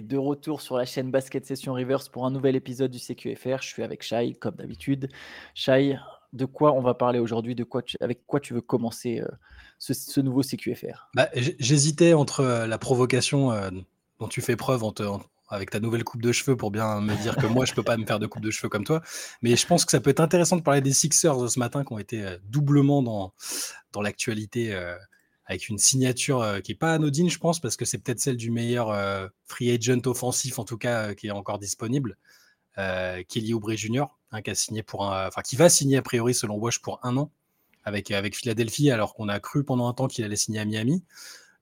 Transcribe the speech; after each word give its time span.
de 0.00 0.16
retour 0.16 0.60
sur 0.60 0.76
la 0.76 0.84
chaîne 0.84 1.10
Basket 1.10 1.44
Session 1.44 1.74
Reverse 1.74 2.08
pour 2.08 2.26
un 2.26 2.30
nouvel 2.30 2.56
épisode 2.56 2.90
du 2.90 2.98
CQFR. 2.98 3.62
Je 3.62 3.68
suis 3.68 3.82
avec 3.82 4.02
Shai, 4.02 4.34
comme 4.34 4.54
d'habitude. 4.54 5.08
Shai, 5.54 5.98
de 6.32 6.44
quoi 6.44 6.72
on 6.72 6.80
va 6.80 6.94
parler 6.94 7.18
aujourd'hui? 7.18 7.54
De 7.54 7.64
quoi 7.64 7.82
Avec 8.00 8.26
quoi 8.26 8.40
tu 8.40 8.54
veux 8.54 8.60
commencer 8.60 9.20
euh, 9.20 9.28
ce, 9.78 10.20
nouveau 10.20 10.42
CQFR 10.42 11.08
bah, 11.14 11.28
J'hésitais 11.34 12.12
entre 12.12 12.40
euh, 12.40 12.66
la 12.66 12.78
provocation 12.78 13.52
euh, 13.52 13.70
dont 14.20 14.28
tu 14.28 14.40
fais 14.40 14.56
preuve 14.56 14.84
avec 15.48 15.70
ta 15.70 15.80
nouvelle 15.80 16.04
coupe 16.04 16.22
de 16.22 16.32
cheveux 16.32 16.56
pour 16.56 16.70
bien 16.70 17.00
me 17.00 17.14
dire 17.22 17.36
que 17.36 17.46
moi, 17.46 17.64
je 17.64 17.74
peux 17.74 17.82
pas 17.82 17.96
me 17.96 18.04
faire 18.04 18.18
de 18.18 18.26
coupe 18.26 18.42
de 18.42 18.50
cheveux 18.50 18.68
comme 18.68 18.84
toi. 18.84 19.02
Mais 19.42 19.56
je 19.56 19.66
pense 19.66 19.84
que 19.84 19.92
ça 19.92 20.00
peut 20.00 20.10
être 20.10 20.20
intéressant 20.20 20.56
de 20.56 20.62
parler 20.62 20.80
des 20.80 20.92
Sixers 20.92 21.50
ce 21.50 21.58
matin 21.58 21.84
qui 21.84 21.92
ont 21.92 21.98
été 21.98 22.24
doublement 22.48 23.02
dans, 23.02 23.32
dans 23.92 24.02
l'actualité 24.02 24.76
avec 25.46 25.68
une 25.68 25.78
signature 25.78 26.42
euh, 26.42 26.60
qui 26.60 26.72
n'est 26.72 26.76
pas 26.76 26.92
anodine, 26.92 27.30
je 27.30 27.38
pense, 27.38 27.60
parce 27.60 27.76
que 27.76 27.84
c'est 27.84 27.98
peut-être 27.98 28.20
celle 28.20 28.36
du 28.36 28.50
meilleur 28.50 28.90
euh, 28.90 29.28
free 29.44 29.70
agent 29.70 30.00
offensif, 30.06 30.58
en 30.58 30.64
tout 30.64 30.76
cas, 30.76 31.08
euh, 31.08 31.14
qui 31.14 31.28
est 31.28 31.30
encore 31.30 31.58
disponible, 31.58 32.16
Kelly 32.76 33.54
Oubre 33.54 33.74
Jr., 33.74 34.04
hein, 34.32 34.42
qui, 34.42 35.56
va 35.56 35.68
signer 35.70 35.96
a 35.96 36.02
priori, 36.02 36.34
selon 36.34 36.56
Wash, 36.56 36.82
pour 36.82 37.00
un 37.04 37.16
an 37.16 37.30
avec, 37.84 38.10
avec 38.10 38.36
Philadelphie, 38.36 38.90
alors 38.90 39.14
qu'on 39.14 39.28
a 39.28 39.40
cru 39.40 39.64
pendant 39.64 39.88
un 39.88 39.94
temps 39.94 40.08
qu'il 40.08 40.24
allait 40.24 40.36
signer 40.36 40.58
à 40.58 40.66
Miami. 40.66 41.02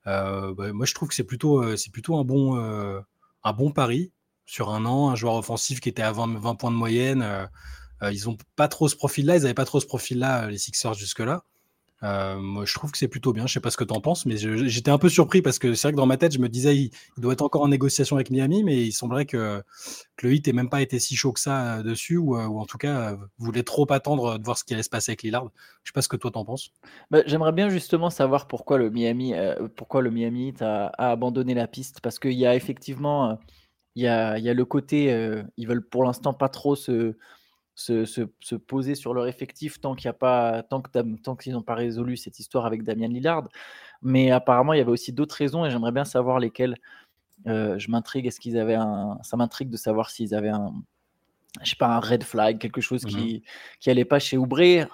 Bah, 0.04 0.52
moi, 0.72 0.86
je 0.86 0.92
trouve 0.92 1.08
que 1.08 1.14
c'est 1.14 1.22
plutôt, 1.22 1.62
un, 1.62 2.24
bon, 2.24 2.56
un 3.44 3.70
pari 3.70 4.10
sur 4.44 4.70
un 4.70 4.84
an, 4.86 5.10
un 5.10 5.14
joueur 5.14 5.36
offensif 5.36 5.78
qui 5.78 5.88
était 5.88 6.02
à 6.02 6.10
20, 6.10 6.36
20 6.40 6.56
points 6.56 6.72
de 6.72 6.76
moyenne. 6.76 7.48
ils 8.02 8.24
n'ont 8.24 8.36
pas 8.56 8.66
trop 8.66 8.88
ce 8.88 8.96
profil-là, 8.96 9.36
ils 9.36 9.42
n'avaient 9.42 9.54
pas 9.54 9.66
trop 9.66 9.78
ce 9.78 9.86
profil-là, 9.86 10.48
les 10.50 10.58
Sixers, 10.58 10.94
jusque-là. 10.94 11.44
Euh, 12.04 12.38
moi, 12.38 12.64
je 12.66 12.74
trouve 12.74 12.92
que 12.92 12.98
c'est 12.98 13.08
plutôt 13.08 13.32
bien. 13.32 13.46
Je 13.46 13.54
sais 13.54 13.60
pas 13.60 13.70
ce 13.70 13.76
que 13.76 13.84
tu 13.84 13.94
en 13.94 14.00
penses, 14.00 14.26
mais 14.26 14.36
j'étais 14.36 14.90
un 14.90 14.98
peu 14.98 15.08
surpris 15.08 15.40
parce 15.40 15.58
que 15.58 15.74
c'est 15.74 15.88
vrai 15.88 15.92
que 15.92 15.96
dans 15.96 16.06
ma 16.06 16.18
tête, 16.18 16.32
je 16.32 16.38
me 16.38 16.48
disais, 16.48 16.76
il, 16.76 16.90
doit 17.16 17.32
être 17.32 17.42
encore 17.42 17.62
en 17.62 17.68
négociation 17.68 18.16
avec 18.16 18.30
Miami, 18.30 18.62
mais 18.62 18.82
il 18.82 18.92
semblerait 18.92 19.24
que, 19.24 19.62
le 20.22 20.32
hit 20.32 20.46
n'ait 20.46 20.52
même 20.52 20.68
pas 20.68 20.82
été 20.82 20.98
si 20.98 21.16
chaud 21.16 21.32
que 21.32 21.40
ça 21.40 21.78
euh, 21.78 21.82
dessus, 21.82 22.18
ou, 22.18 22.36
euh, 22.36 22.46
ou 22.46 22.60
en 22.60 22.66
tout 22.66 22.78
cas, 22.78 23.16
voulait 23.38 23.62
trop 23.62 23.90
attendre 23.90 24.38
de 24.38 24.44
voir 24.44 24.58
ce 24.58 24.64
qui 24.64 24.74
allait 24.74 24.82
se 24.82 24.90
passer 24.90 25.12
avec 25.12 25.22
Lillard. 25.22 25.50
Je 25.82 25.90
sais 25.90 25.92
pas 25.94 26.02
ce 26.02 26.08
que 26.08 26.16
toi 26.16 26.30
t'en 26.30 26.44
penses. 26.44 26.70
Bah, 27.10 27.22
j'aimerais 27.26 27.52
bien 27.52 27.70
justement 27.70 28.10
savoir 28.10 28.48
pourquoi 28.48 28.78
le 28.78 28.90
Miami, 28.90 29.32
pourquoi 29.76 30.02
le 30.02 30.10
Miami 30.10 30.54
a, 30.60 30.86
abandonné 30.98 31.54
la 31.54 31.66
piste, 31.66 32.00
parce 32.00 32.18
qu'il 32.18 32.32
y 32.32 32.46
a 32.46 32.54
effectivement, 32.54 33.38
il 33.94 34.04
y 34.04 34.08
a, 34.08 34.38
y 34.38 34.48
a 34.48 34.54
le 34.54 34.64
côté, 34.64 35.32
ils 35.56 35.66
veulent 35.66 35.86
pour 35.86 36.04
l'instant 36.04 36.34
pas 36.34 36.48
trop 36.48 36.76
se 36.76 37.16
se, 37.74 38.56
poser 38.56 38.94
sur 38.94 39.14
leur 39.14 39.26
effectif 39.26 39.80
tant 39.80 39.94
qu'il 39.94 40.06
y 40.06 40.08
a 40.08 40.12
pas 40.12 40.62
tant 40.62 40.80
que 40.80 40.90
tant 41.16 41.36
qu'ils 41.36 41.52
n'ont 41.52 41.62
pas 41.62 41.74
résolu 41.74 42.16
cette 42.16 42.38
histoire 42.38 42.66
avec 42.66 42.82
Damien 42.82 43.08
Lillard. 43.08 43.48
Mais 44.02 44.30
apparemment, 44.30 44.72
il 44.72 44.78
y 44.78 44.80
avait 44.80 44.90
aussi 44.90 45.12
d'autres 45.12 45.34
raisons 45.34 45.64
et 45.64 45.70
j'aimerais 45.70 45.92
bien 45.92 46.04
savoir 46.04 46.38
lesquelles. 46.38 46.76
Euh, 47.46 47.78
je 47.78 47.90
m'intrigue. 47.90 48.26
Est-ce 48.26 48.40
qu'ils 48.40 48.58
avaient 48.58 48.76
un 48.76 49.18
Ça 49.22 49.36
m'intrigue 49.36 49.68
de 49.68 49.76
savoir 49.76 50.10
s'ils 50.10 50.34
avaient 50.34 50.50
un, 50.50 50.72
je 51.62 51.70
sais 51.70 51.76
pas, 51.76 51.88
un 51.88 52.00
red 52.00 52.22
flag, 52.22 52.58
quelque 52.58 52.80
chose 52.80 53.04
qui 53.04 53.38
mmh 53.38 53.40
qui 53.80 53.90
allait 53.90 54.04
pas 54.04 54.18
chez 54.18 54.36
Oubré. 54.36 54.86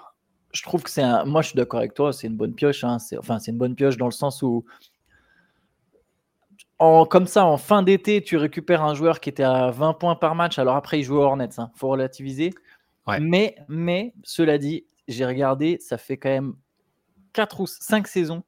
Je 0.51 0.63
trouve 0.63 0.83
que 0.83 0.89
c'est 0.89 1.03
un. 1.03 1.23
Moi, 1.23 1.41
je 1.43 1.49
suis 1.49 1.55
d'accord 1.55 1.79
avec 1.79 1.93
toi. 1.93 2.11
C'est 2.11 2.27
une 2.27 2.35
bonne 2.35 2.53
pioche. 2.53 2.83
Hein. 2.83 2.97
Enfin, 3.19 3.39
c'est 3.39 3.51
une 3.51 3.57
bonne 3.57 3.75
pioche 3.75 3.97
dans 3.97 4.07
le 4.07 4.11
sens 4.11 4.41
où 4.41 4.65
en, 6.81 7.05
comme 7.05 7.27
ça, 7.27 7.45
en 7.45 7.57
fin 7.57 7.83
d'été, 7.83 8.23
tu 8.23 8.37
récupères 8.37 8.83
un 8.83 8.95
joueur 8.95 9.19
qui 9.19 9.29
était 9.29 9.43
à 9.43 9.69
20 9.69 9.93
points 9.93 10.15
par 10.15 10.33
match. 10.33 10.57
Alors 10.57 10.75
après, 10.75 10.99
il 10.99 11.03
joue 11.03 11.17
au 11.17 11.21
Hornets. 11.21 11.49
Il 11.57 11.61
hein. 11.61 11.71
faut 11.75 11.89
relativiser. 11.89 12.51
Mais, 13.19 13.55
mais, 13.67 14.13
cela 14.23 14.57
dit, 14.57 14.85
j'ai 15.07 15.25
regardé, 15.25 15.77
ça 15.79 15.97
fait 15.97 16.17
quand 16.17 16.29
même 16.29 16.53
4 17.33 17.59
ou 17.61 17.67
5 17.67 18.07
saisons 18.07 18.43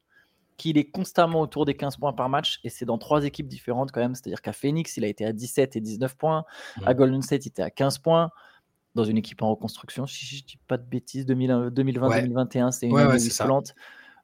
qu'il 0.57 0.77
est 0.77 0.89
constamment 0.89 1.41
autour 1.41 1.65
des 1.65 1.73
15 1.73 1.97
points 1.97 2.13
par 2.13 2.29
match 2.29 2.59
et 2.63 2.69
c'est 2.69 2.85
dans 2.85 2.97
trois 2.97 3.25
équipes 3.25 3.47
différentes 3.47 3.91
quand 3.91 4.01
même. 4.01 4.15
C'est-à-dire 4.15 4.41
qu'à 4.41 4.53
Phoenix, 4.53 4.97
il 4.97 5.03
a 5.03 5.07
été 5.07 5.25
à 5.25 5.33
17 5.33 5.75
et 5.75 5.81
19 5.81 6.15
points. 6.15 6.45
À 6.85 6.93
Golden 6.93 7.21
State, 7.21 7.45
il 7.45 7.49
était 7.49 7.63
à 7.63 7.71
15 7.71 7.99
points. 7.99 8.29
Dans 8.95 9.03
une 9.03 9.17
équipe 9.17 9.41
en 9.41 9.49
reconstruction, 9.49 10.05
si 10.05 10.23
je 10.23 10.43
dis 10.43 10.59
pas 10.67 10.77
de 10.77 10.83
bêtises, 10.83 11.25
2020-2021, 11.25 12.71
c'est 12.71 12.87
une 12.87 12.97
année 12.97 13.15
excellente. 13.15 13.73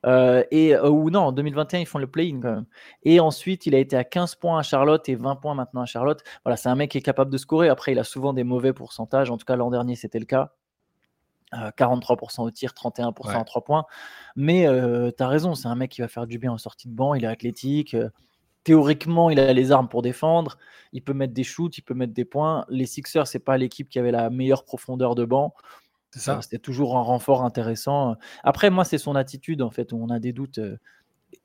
Euh, 0.06 0.44
et, 0.52 0.76
euh, 0.76 0.90
ou 0.90 1.10
non, 1.10 1.22
en 1.22 1.32
2021, 1.32 1.80
ils 1.80 1.86
font 1.86 2.00
le 2.00 2.08
play-in 2.08 2.40
quand 2.42 2.52
même. 2.52 2.66
Et 3.04 3.20
ensuite, 3.20 3.66
il 3.66 3.76
a 3.76 3.80
été 3.80 3.96
à 3.96 4.04
15 4.04 4.36
points 4.36 4.60
à 4.60 4.64
Charlotte 4.64 5.08
et 5.10 5.16
20 5.16 5.36
points 5.38 5.56
maintenant 5.56 5.82
à 5.82 5.86
Charlotte. 5.86 6.24
Voilà, 6.44 6.58
c'est 6.58 6.70
un 6.70 6.76
mec 6.76 6.92
qui 6.92 6.98
est 6.98 7.02
capable 7.02 7.32
de 7.32 7.38
scorer. 7.38 7.70
Après, 7.70 7.92
il 7.92 8.00
a 8.00 8.04
souvent 8.04 8.34
des 8.34 8.44
mauvais 8.44 8.74
pourcentages. 8.74 9.30
En 9.30 9.38
tout 9.38 9.46
cas, 9.46 9.56
l'an 9.56 9.72
dernier, 9.72 9.96
c'était 9.96 10.20
le 10.20 10.26
cas. 10.26 10.54
43% 11.52 12.42
euh, 12.42 12.46
au 12.46 12.52
tir, 12.52 12.74
31% 12.74 13.42
à 13.42 13.44
3 13.44 13.64
points. 13.64 13.86
Mais 14.36 14.68
tu 15.18 15.24
as 15.24 15.28
raison, 15.28 15.56
c'est 15.56 15.68
un 15.68 15.76
mec 15.76 15.92
qui 15.92 16.02
va 16.02 16.08
faire 16.08 16.28
du 16.28 16.38
bien 16.38 16.52
en 16.52 16.58
sortie 16.58 16.88
de 16.88 16.94
banc. 16.94 17.16
Il 17.16 17.24
est 17.24 17.28
athlétique. 17.28 17.96
théoriquement, 18.64 19.30
il 19.32 19.40
a 19.40 19.52
les 19.52 19.72
armes 19.72 19.90
pour 19.90 20.04
défendre. 20.04 20.58
Il 20.94 21.04
peut 21.04 21.14
mettre 21.14 21.34
des 21.34 21.44
shoots, 21.44 21.78
il 21.78 21.82
peut 21.82 21.96
mettre 21.96 22.14
des 22.14 22.26
points. 22.26 22.66
Les 22.70 22.86
Sixers, 22.86 23.28
c'est 23.28 23.40
pas 23.40 23.58
l'équipe 23.58 23.90
qui 23.90 23.98
avait 23.98 24.12
la 24.12 24.30
meilleure 24.30 24.64
profondeur 24.64 25.16
de 25.16 25.26
banc. 25.26 25.54
C'était 26.12 26.60
toujours 26.60 26.98
un 26.98 27.02
renfort 27.02 27.44
intéressant. 27.44 28.16
Après, 28.44 28.70
moi, 28.70 28.84
c'est 28.84 28.98
son 28.98 29.16
attitude, 29.16 29.62
en 29.62 29.70
fait, 29.70 29.94
où 29.94 29.98
on 30.02 30.10
a 30.10 30.20
des 30.20 30.34
doutes. 30.34 30.60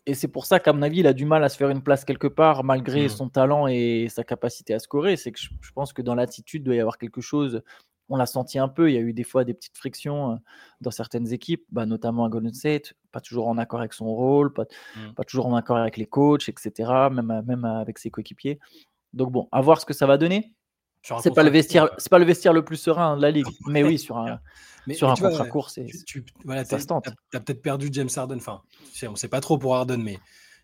Et 0.07 0.15
c'est 0.15 0.29
pour 0.29 0.47
ça 0.47 0.61
qu'à 0.61 0.73
mon 0.73 0.83
avis, 0.83 1.01
il 1.01 1.07
a 1.07 1.13
du 1.13 1.27
mal 1.27 1.45
à 1.45 1.49
se 1.49 1.57
faire 1.57 1.71
une 1.71 1.83
place 1.83 2.05
quelque 2.05 2.27
part, 2.27 2.65
malgré 2.65 3.07
mmh. 3.07 3.11
son 3.11 3.29
talent 3.29 3.67
et 3.67 4.09
sa 4.09 4.25
capacité 4.25 4.75
à 4.75 4.79
scorer. 4.79 5.17
C'est 5.17 5.33
que 5.33 5.41
je, 5.41 5.73
pense 5.75 5.93
que 5.93 6.03
dans 6.03 6.15
l'attitude, 6.15 6.63
il 6.63 6.65
doit 6.65 6.75
y 6.75 6.81
avoir 6.81 6.99
quelque 6.99 7.21
chose. 7.21 7.63
On 8.09 8.17
l'a 8.17 8.27
senti 8.27 8.59
un 8.59 8.69
peu. 8.69 8.91
Il 8.91 8.95
y 8.95 8.99
a 8.99 9.01
eu 9.01 9.13
des 9.13 9.25
fois 9.25 9.45
des 9.45 9.55
petites 9.55 9.77
frictions 9.77 10.39
dans 10.81 10.91
certaines 10.91 11.33
équipes, 11.33 11.65
bah, 11.71 11.87
notamment 11.87 12.25
à 12.25 12.29
Golden 12.29 12.53
State, 12.53 12.95
pas 13.13 13.21
toujours 13.21 13.49
en 13.49 13.59
accord 13.59 13.81
avec 13.81 13.93
son 13.93 14.07
rôle, 14.07 14.53
pas, 14.53 14.65
mmh. 14.65 15.15
pas 15.15 15.25
toujours 15.25 15.47
en 15.47 15.57
accord 15.57 15.77
avec 15.77 15.97
les 15.97 16.07
coachs, 16.07 16.49
etc., 16.49 16.91
même, 17.11 17.43
même 17.47 17.65
avec 17.65 17.99
ses 17.99 18.11
coéquipiers. 18.11 18.59
Donc 19.13 19.33
bon, 19.33 19.49
à 19.53 19.61
voir 19.61 19.81
ce 19.81 19.87
que 19.87 19.95
ça 19.95 20.07
va 20.07 20.19
donner. 20.19 20.55
C'est 21.21 21.35
pas 21.35 21.43
le 21.43 21.51
vestiaire, 21.51 21.91
c'est 21.99 22.09
pas 22.09 22.19
le 22.19 22.25
vestiaire 22.25 22.53
le 22.53 22.65
plus 22.65 22.77
serein 22.77 23.17
de 23.17 23.23
la 23.23 23.31
ligue, 23.31 23.47
mais 23.67 23.85
oui 23.85 23.99
sur 23.99 24.17
un 24.17 24.41
sur 24.93 25.11
un 25.11 25.15
contrat 25.15 25.47
court, 25.47 25.71
c'est 25.71 25.87
tu, 26.07 26.25
voilà, 26.45 26.65
ça 26.65 26.79
se 26.79 26.87
tente. 26.87 27.07
T'as 27.31 27.41
peut-être 27.41 27.63
perdu 27.63 27.89
James 27.93 28.11
Harden, 28.15 28.37
enfin, 28.37 28.63
on 29.09 29.17
sait 29.17 29.29
pas 29.29 29.41
trop 29.41 29.59
pour 29.59 29.75
Harden, 29.75 29.99
mais 29.99 30.19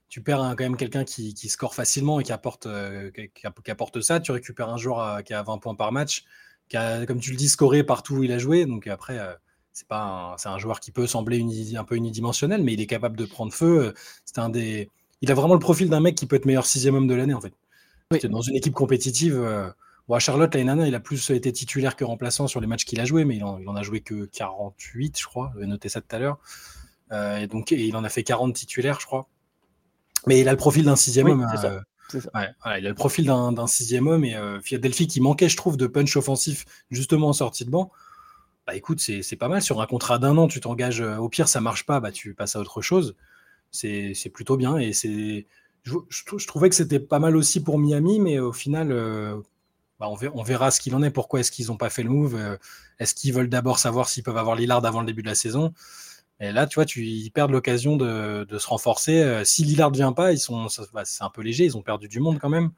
tu 0.09 0.23
perds 0.23 0.41
quand 0.59 0.65
même 0.65 0.77
quelqu'un 0.77 1.05
qui, 1.05 1.35
qui, 1.35 1.49
score 1.49 1.75
facilement 1.75 2.21
et 2.21 2.25
qui 2.25 2.33
apporte 2.33 2.67
euh, 2.67 3.11
qui, 3.11 3.71
apporte 3.71 4.01
ça. 4.01 4.21
Tu 4.21 4.33
récupères 4.33 4.69
un 4.69 4.77
joueur 4.77 5.23
qui 5.23 5.33
a 5.33 5.43
20 5.43 5.59
points 5.59 5.75
par 5.75 5.93
match, 5.93 6.25
qui 6.69 6.77
a, 6.77 7.07
comme 7.07 7.21
tu 7.21 7.31
le 7.31 7.37
dis, 7.37 7.49
scoré 7.49 7.85
partout 7.85 8.17
où 8.17 8.23
il 8.23 8.33
a 8.33 8.39
joué. 8.39 8.67
Donc 8.67 8.87
après, 8.89 9.19
euh, 9.19 9.33
c'est 9.73 9.87
pas 9.87 10.35
c'est 10.39 10.49
un 10.49 10.59
joueur 10.59 10.81
qui 10.81 10.91
peut 10.91 11.07
sembler 11.07 11.45
un 11.77 11.85
peu 11.85 11.97
unidimensionnel, 11.97 12.63
mais 12.63 12.73
il 12.73 12.81
est 12.81 12.87
capable 12.87 13.17
de 13.17 13.25
prendre 13.25 13.53
feu. 13.53 13.95
C'est 14.25 14.39
un 14.39 14.49
des, 14.49 14.91
il 15.23 15.31
a 15.31 15.35
vraiment 15.35 15.55
le 15.55 15.61
profil 15.61 15.89
d'un 15.89 16.01
mec 16.01 16.15
qui 16.17 16.27
peut 16.27 16.37
être 16.37 16.47
meilleur 16.47 16.67
sixième 16.67 16.95
homme 16.95 17.07
de 17.07 17.15
l'année 17.15 17.35
en 17.35 17.41
fait. 17.41 17.55
Dans 18.29 18.43
une 18.43 18.57
équipe 18.57 18.75
compétitive. 18.75 19.39
Euh, 19.39 19.71
Bon, 20.11 20.19
Charlotte, 20.19 20.53
l'année 20.57 20.89
il 20.89 20.95
a 20.97 20.99
plus 20.99 21.31
été 21.31 21.53
titulaire 21.53 21.95
que 21.95 22.03
remplaçant 22.03 22.49
sur 22.49 22.61
les 22.61 22.67
matchs 22.67 22.85
qu'il 22.85 22.99
a 22.99 23.05
joué, 23.05 23.25
mais 23.25 23.37
il 23.37 23.45
en, 23.45 23.77
a 23.77 23.83
joué 23.85 24.01
que 24.01 24.25
48, 24.25 25.17
je 25.17 25.25
crois. 25.25 25.53
J'avais 25.55 25.67
noté 25.67 25.89
ça 25.89 26.01
tout 26.01 26.17
à 26.17 26.19
l'heure. 26.19 26.41
Euh, 27.13 27.37
et 27.37 27.47
donc, 27.47 27.71
il 27.71 27.95
en 27.95 28.03
a 28.03 28.09
fait 28.09 28.25
40 28.25 28.53
titulaires, 28.53 28.99
je 28.99 29.07
crois. 29.07 29.29
Mais 30.27 30.41
il 30.41 30.49
a 30.49 30.51
le 30.51 30.57
profil 30.57 30.85
d'un 30.85 30.97
sixième 30.97 31.29
homme. 31.29 31.47
Euh, 31.63 31.81
il 32.13 32.87
a 32.87 32.89
le 32.89 32.95
profil 32.95 33.25
d'un 33.25 33.67
sixième 33.69 34.09
homme 34.09 34.25
et 34.25 34.35
euh, 34.35 34.61
Philadelphie 34.61 35.07
qui 35.07 35.21
manquait, 35.21 35.49
je 35.49 35.57
trouve, 35.57 35.77
de 35.77 35.87
punch 35.87 36.17
offensif 36.17 36.65
justement 36.91 37.29
en 37.29 37.33
sortie 37.33 37.65
de 37.65 37.71
banc. 37.71 37.93
Bah 38.67 38.75
écoute, 38.75 38.99
c'est 38.99 39.37
pas 39.37 39.47
mal. 39.47 39.63
Sur 39.63 39.81
un 39.81 39.87
contrat 39.87 40.19
d'un 40.19 40.37
an, 40.39 40.49
tu 40.49 40.59
t'engages. 40.59 41.03
Au 41.03 41.29
pire, 41.29 41.47
ça 41.47 41.61
marche 41.61 41.87
pas, 41.87 42.01
bah 42.01 42.11
tu 42.11 42.35
passes 42.35 42.57
à 42.57 42.59
autre 42.59 42.83
chose. 42.83 43.15
C'est 43.71 44.33
plutôt 44.35 44.57
bien 44.57 44.77
et 44.77 44.93
c'est. 44.93 45.47
Je, 45.85 45.95
je, 46.09 46.47
trouvais 46.49 46.69
que 46.69 46.75
c'était 46.75 46.99
pas 46.99 47.21
mal 47.21 47.37
aussi 47.37 47.63
pour 47.63 47.79
Miami, 47.79 48.19
mais 48.19 48.41
au 48.41 48.53
final, 48.53 48.93
bah, 50.01 50.09
on, 50.09 50.43
verra, 50.43 50.71
ce 50.71 50.81
qu'il 50.81 50.95
en 50.95 51.03
est. 51.03 51.11
Pourquoi 51.11 51.41
est-ce 51.41 51.53
qu'ils 51.53 51.67
n'ont 51.67 51.77
pas 51.77 51.91
fait 51.91 52.03
le 52.03 52.09
move 52.09 52.35
euh, 52.35 52.57
Est-ce 52.99 53.15
qu'ils 53.15 53.35
veulent 53.35 53.51
d'abord 53.51 53.79
savoir 53.79 54.09
s'ils 54.09 54.23
peuvent 54.23 54.39
avoir 54.39 54.57
Lillard 54.57 54.85
avant 54.87 55.01
le 55.01 55.07
début 55.07 55.21
de 55.21 55.29
la 55.29 55.35
saison? 55.35 55.75
Et 56.41 56.53
là, 56.53 56.67
tu 56.67 56.77
vois, 56.77 56.87
tu, 56.87 57.05
ils 57.05 57.31
perdent 57.31 57.51
l'occasion 57.51 57.99
de, 57.99 58.47
se 58.51 58.67
renforcer. 58.67 59.23
Euh, 59.23 59.45
si 59.45 59.63
Lillard 59.63 59.91
ne 59.91 59.97
vient 59.97 60.15
pas, 60.15 60.33
ils 60.33 60.39
sont, 60.39 60.69
bah, 60.95 61.03
c'est 61.05 61.23
un 61.23 61.29
peu 61.29 61.43
léger. 61.43 61.67
Ils 61.67 61.77
ont 61.77 61.83
perdu 61.83 62.09
du 62.09 62.19
monde 62.19 62.39
quand 62.39 62.49
même. 62.49 62.71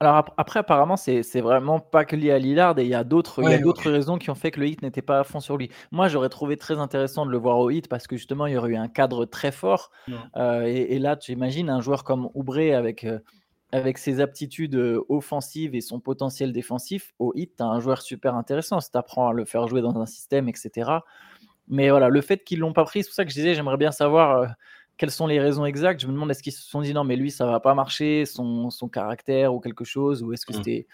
Alors 0.00 0.24
après, 0.38 0.60
apparemment, 0.60 0.96
c'est 0.96 1.40
vraiment 1.42 1.80
pas 1.80 2.06
que 2.06 2.16
lié 2.16 2.30
à 2.30 2.38
Lillard 2.38 2.78
et 2.78 2.84
il 2.84 2.88
y 2.88 2.94
a 2.94 3.04
d'autres 3.04 3.42
raisons 3.90 4.16
qui 4.16 4.30
ont 4.30 4.34
fait 4.34 4.50
que 4.50 4.60
le 4.60 4.68
hit 4.68 4.80
n'était 4.80 5.02
pas 5.02 5.20
à 5.20 5.24
fond 5.24 5.40
sur 5.40 5.58
lui. 5.58 5.68
Moi, 5.92 6.08
j'aurais 6.08 6.30
trouvé 6.30 6.56
très 6.56 6.78
intéressant 6.78 7.26
de 7.26 7.30
le 7.30 7.36
voir 7.36 7.58
au 7.58 7.68
hit 7.68 7.88
parce 7.88 8.06
que 8.06 8.16
justement, 8.16 8.46
il 8.46 8.54
y 8.54 8.56
aurait 8.56 8.70
eu 8.70 8.76
un 8.76 8.88
cadre 8.88 9.26
très 9.26 9.52
fort. 9.52 9.90
Euh, 10.38 10.62
et, 10.62 10.98
là, 10.98 11.16
tu 11.16 11.32
imagines 11.32 11.68
un 11.68 11.82
joueur 11.82 12.04
comme 12.04 12.30
Oubré 12.32 12.72
avec 12.72 13.06
avec 13.70 13.98
ses 13.98 14.20
aptitudes 14.20 14.80
offensives 15.08 15.74
et 15.74 15.80
son 15.80 16.00
potentiel 16.00 16.52
défensif, 16.52 17.14
au 17.18 17.32
hit, 17.34 17.56
tu 17.56 17.62
as 17.62 17.66
un 17.66 17.80
joueur 17.80 18.00
super 18.00 18.34
intéressant. 18.34 18.80
Si 18.80 18.90
tu 18.90 18.96
apprends 18.96 19.28
à 19.28 19.32
le 19.32 19.44
faire 19.44 19.68
jouer 19.68 19.82
dans 19.82 19.98
un 19.98 20.06
système, 20.06 20.48
etc. 20.48 20.90
Mais 21.68 21.90
voilà, 21.90 22.08
le 22.08 22.20
fait 22.22 22.44
qu'ils 22.44 22.60
l'ont 22.60 22.72
pas 22.72 22.84
pris, 22.84 23.02
c'est 23.02 23.10
pour 23.10 23.14
ça 23.14 23.24
que 23.24 23.30
je 23.30 23.34
disais, 23.34 23.54
j'aimerais 23.54 23.76
bien 23.76 23.92
savoir 23.92 24.54
quelles 24.96 25.10
sont 25.10 25.26
les 25.26 25.38
raisons 25.38 25.64
exactes. 25.64 26.00
Je 26.00 26.06
me 26.06 26.12
demande, 26.12 26.30
est-ce 26.30 26.42
qu'ils 26.42 26.52
se 26.52 26.62
sont 26.62 26.80
dit 26.80 26.92
non, 26.92 27.04
mais 27.04 27.16
lui, 27.16 27.30
ça 27.30 27.46
va 27.46 27.60
pas 27.60 27.74
marcher, 27.74 28.24
son, 28.24 28.70
son 28.70 28.88
caractère 28.88 29.54
ou 29.54 29.60
quelque 29.60 29.84
chose, 29.84 30.22
ou 30.22 30.32
est-ce 30.32 30.46
que 30.46 30.52
mmh. 30.52 30.56
c'était 30.56 30.86